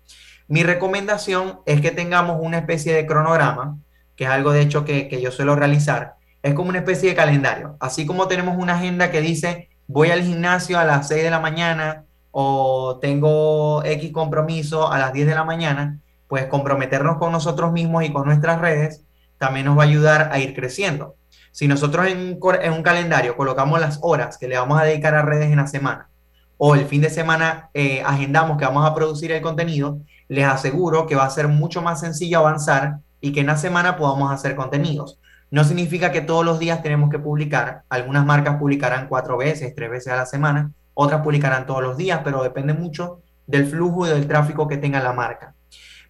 [0.48, 3.78] Mi recomendación es que tengamos una especie de cronograma,
[4.16, 6.14] que es algo de hecho que, yo suelo realizar.
[6.42, 7.76] Es como una especie de calendario.
[7.80, 11.40] Así como tenemos una agenda que dice voy al gimnasio a las 6 de la
[11.40, 12.03] mañana
[12.36, 18.02] o tengo X compromiso a las 10 de la mañana, pues comprometernos con nosotros mismos
[18.02, 19.04] y con nuestras redes
[19.38, 21.14] también nos va a ayudar a ir creciendo.
[21.52, 25.22] Si nosotros en, en un calendario colocamos las horas que le vamos a dedicar a
[25.22, 26.08] redes en la semana
[26.56, 31.06] o el fin de semana eh, agendamos que vamos a producir el contenido, les aseguro
[31.06, 34.56] que va a ser mucho más sencillo avanzar y que en la semana podamos hacer
[34.56, 35.20] contenidos.
[35.52, 37.84] No significa que todos los días tenemos que publicar.
[37.88, 42.20] Algunas marcas publicarán cuatro veces, tres veces a la semana, otras publicarán todos los días,
[42.24, 45.54] pero depende mucho del flujo y del tráfico que tenga la marca.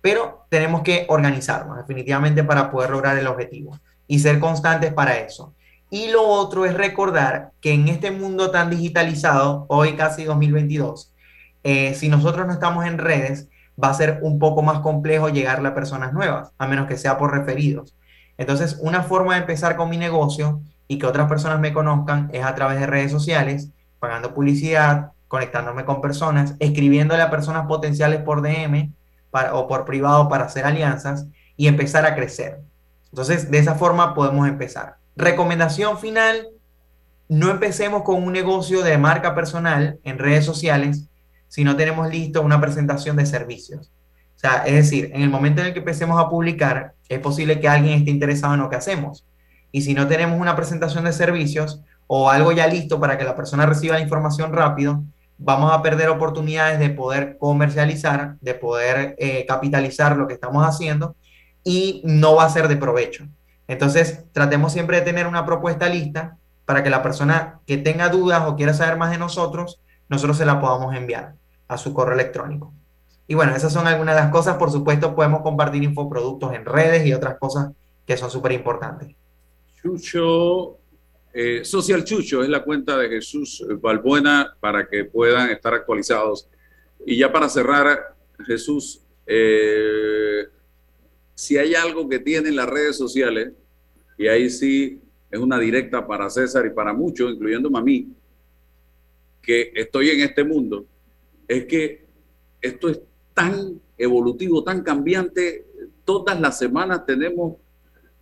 [0.01, 5.55] Pero tenemos que organizarnos definitivamente para poder lograr el objetivo y ser constantes para eso.
[5.91, 11.13] Y lo otro es recordar que en este mundo tan digitalizado, hoy casi 2022,
[11.63, 13.49] eh, si nosotros no estamos en redes,
[13.83, 17.17] va a ser un poco más complejo llegar a personas nuevas, a menos que sea
[17.17, 17.97] por referidos.
[18.37, 22.45] Entonces, una forma de empezar con mi negocio y que otras personas me conozcan es
[22.45, 23.71] a través de redes sociales,
[24.05, 28.93] pagando publicidad, conectándome con personas, escribiéndole a personas potenciales por DM
[29.55, 31.27] o por privado para hacer alianzas
[31.57, 32.61] y empezar a crecer.
[33.11, 34.97] Entonces, de esa forma podemos empezar.
[35.17, 36.49] Recomendación final,
[37.31, 41.07] no empecemos con un negocio de marca personal en redes sociales
[41.49, 43.91] si no tenemos listo una presentación de servicios.
[44.37, 47.59] O sea, es decir, en el momento en el que empecemos a publicar, es posible
[47.59, 49.25] que alguien esté interesado en lo que hacemos.
[49.73, 53.37] Y si no tenemos una presentación de servicios o algo ya listo para que la
[53.37, 55.03] persona reciba la información rápido,
[55.39, 61.17] vamos a perder oportunidades de poder comercializar, de poder eh, capitalizar lo que estamos haciendo
[61.65, 63.27] y no va a ser de provecho.
[63.67, 66.37] Entonces, tratemos siempre de tener una propuesta lista
[66.67, 70.47] para que la persona que tenga dudas o quiera saber más de nosotros, nosotros se
[70.47, 71.35] la podamos enviar
[71.69, 72.73] a su correo electrónico.
[73.27, 74.57] Y bueno, esas son algunas de las cosas.
[74.57, 77.71] Por supuesto, podemos compartir infoproductos en redes y otras cosas
[78.07, 79.15] que son súper importantes.
[79.81, 80.77] Chucho,
[81.35, 86.49] eh, Social Chucho es la cuenta de Jesús Balbuena para que puedan estar actualizados.
[87.05, 88.15] Y ya para cerrar,
[88.47, 90.47] Jesús, eh,
[91.35, 93.53] si hay algo que tienen las redes sociales,
[94.17, 98.09] y ahí sí es una directa para César y para muchos, incluyéndome a mí,
[99.43, 100.87] que estoy en este mundo,
[101.49, 102.07] es que
[102.61, 103.01] esto es
[103.35, 105.67] tan evolutivo, tan cambiante,
[106.05, 107.57] todas las semanas tenemos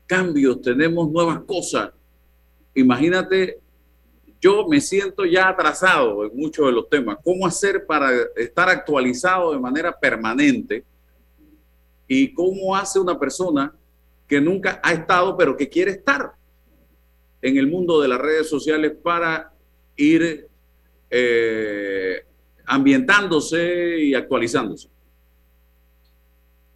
[0.07, 1.91] cambios, tenemos nuevas cosas.
[2.75, 3.61] Imagínate,
[4.41, 7.19] yo me siento ya atrasado en muchos de los temas.
[7.25, 10.85] ¿Cómo hacer para estar actualizado de manera permanente?
[12.15, 13.75] y cómo hace una persona
[14.29, 16.33] que nunca ha estado, pero que quiere estar
[17.41, 19.51] en el mundo de las redes sociales para
[19.97, 20.47] ir
[21.09, 22.23] eh,
[22.67, 24.89] ambientándose y actualizándose.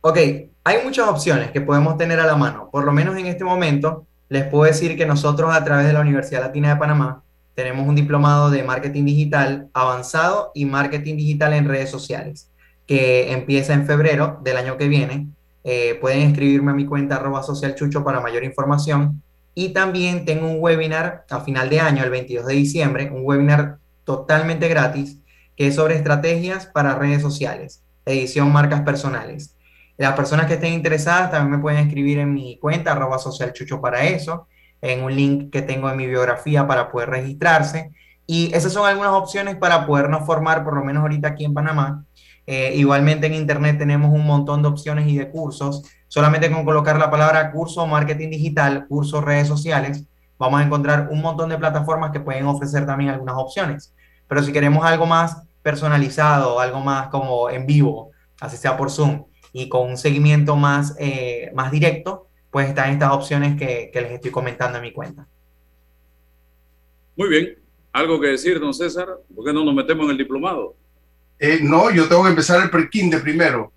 [0.00, 0.16] Ok,
[0.64, 2.70] hay muchas opciones que podemos tener a la mano.
[2.72, 6.00] Por lo menos en este momento, les puedo decir que nosotros a través de la
[6.00, 7.22] Universidad Latina de Panamá
[7.54, 12.50] tenemos un diplomado de marketing digital avanzado y marketing digital en redes sociales,
[12.86, 15.28] que empieza en febrero del año que viene.
[15.64, 19.22] Eh, pueden escribirme a mi cuenta arroba socialchucho para mayor información.
[19.54, 23.78] Y también tengo un webinar a final de año, el 22 de diciembre, un webinar
[24.04, 25.18] totalmente gratis,
[25.56, 29.55] que es sobre estrategias para redes sociales, edición marcas personales.
[29.96, 34.04] Las personas que estén interesadas también me pueden escribir en mi cuenta, arroba socialchucho para
[34.04, 34.46] eso,
[34.82, 37.92] en un link que tengo en mi biografía para poder registrarse.
[38.26, 42.04] Y esas son algunas opciones para podernos formar, por lo menos ahorita aquí en Panamá.
[42.46, 45.82] Eh, igualmente en Internet tenemos un montón de opciones y de cursos.
[46.08, 50.04] Solamente con colocar la palabra curso marketing digital, curso redes sociales,
[50.38, 53.94] vamos a encontrar un montón de plataformas que pueden ofrecer también algunas opciones.
[54.28, 59.24] Pero si queremos algo más personalizado, algo más como en vivo, así sea por Zoom,
[59.56, 64.12] y con un seguimiento más, eh, más directo, pues están estas opciones que, que les
[64.12, 65.26] estoy comentando en mi cuenta.
[67.16, 67.58] Muy bien.
[67.90, 69.08] ¿Algo que decir, don César?
[69.34, 70.76] ¿Por qué no nos metemos en el diplomado?
[71.38, 73.72] Eh, no, yo tengo que empezar el pre-kinder primero.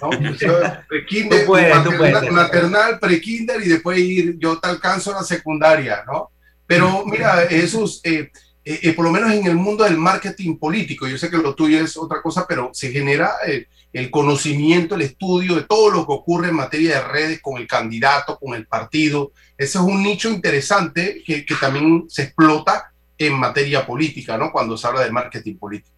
[0.00, 0.10] ¿no?
[0.88, 6.32] Pre-kinder, maternal, maternal, pre-kinder y después ir, yo te alcanzo la secundaria, ¿no?
[6.66, 8.32] Pero mira, Jesús, eh,
[8.64, 11.54] eh, eh, por lo menos en el mundo del marketing político, yo sé que lo
[11.54, 16.06] tuyo es otra cosa, pero se genera eh, el conocimiento, el estudio de todo lo
[16.06, 19.32] que ocurre en materia de redes con el candidato, con el partido.
[19.58, 24.50] Ese es un nicho interesante que, que también se explota en materia política, ¿no?
[24.50, 25.94] Cuando se habla de marketing político.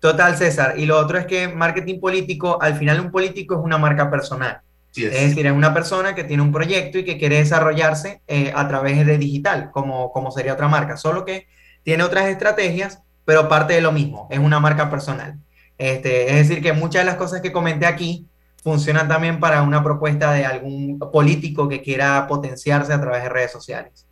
[0.00, 0.78] Total, César.
[0.78, 4.60] Y lo otro es que marketing político, al final un político es una marca personal.
[4.90, 5.12] Sí, es.
[5.12, 9.04] decir, es una persona que tiene un proyecto y que quiere desarrollarse eh, a través
[9.04, 11.46] de digital, como, como sería otra marca, solo que
[11.82, 15.38] tiene otras estrategias, pero parte de lo mismo, es una marca personal.
[15.78, 18.26] Este, es decir, que muchas de las cosas que comenté aquí
[18.62, 23.52] funcionan también para una propuesta de algún político que quiera potenciarse a través de redes
[23.52, 24.06] sociales.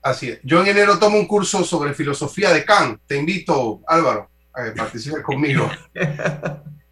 [0.00, 0.40] Así es.
[0.44, 3.00] Yo en enero tomo un curso sobre filosofía de Kant.
[3.06, 5.68] Te invito, Álvaro, a que participes conmigo.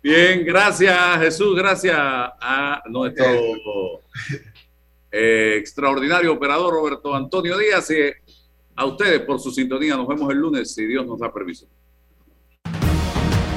[0.03, 3.25] Bien, gracias Jesús, gracias a nuestro
[5.13, 8.11] eh, extraordinario operador Roberto Antonio Díaz y
[8.75, 9.95] a ustedes por su sintonía.
[9.95, 11.67] Nos vemos el lunes si Dios nos da permiso.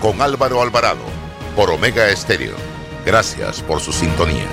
[0.00, 1.04] con Álvaro Alvarado
[1.54, 2.54] por Omega Estéreo.
[3.04, 4.46] Gracias por su sintonía.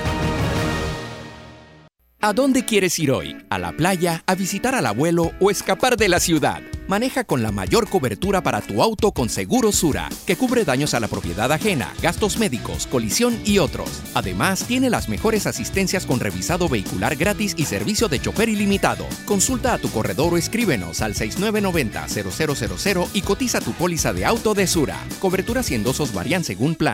[2.26, 3.36] ¿A dónde quieres ir hoy?
[3.50, 4.22] ¿A la playa?
[4.24, 6.62] ¿A visitar al abuelo o escapar de la ciudad?
[6.88, 11.00] Maneja con la mayor cobertura para tu auto con Seguro Sura, que cubre daños a
[11.00, 14.02] la propiedad ajena, gastos médicos, colisión y otros.
[14.14, 19.06] Además, tiene las mejores asistencias con revisado vehicular gratis y servicio de chofer ilimitado.
[19.26, 24.66] Consulta a tu corredor o escríbenos al 6990-0000 y cotiza tu póliza de auto de
[24.66, 24.98] Sura.
[25.20, 26.92] Coberturas y endosos varían según plan.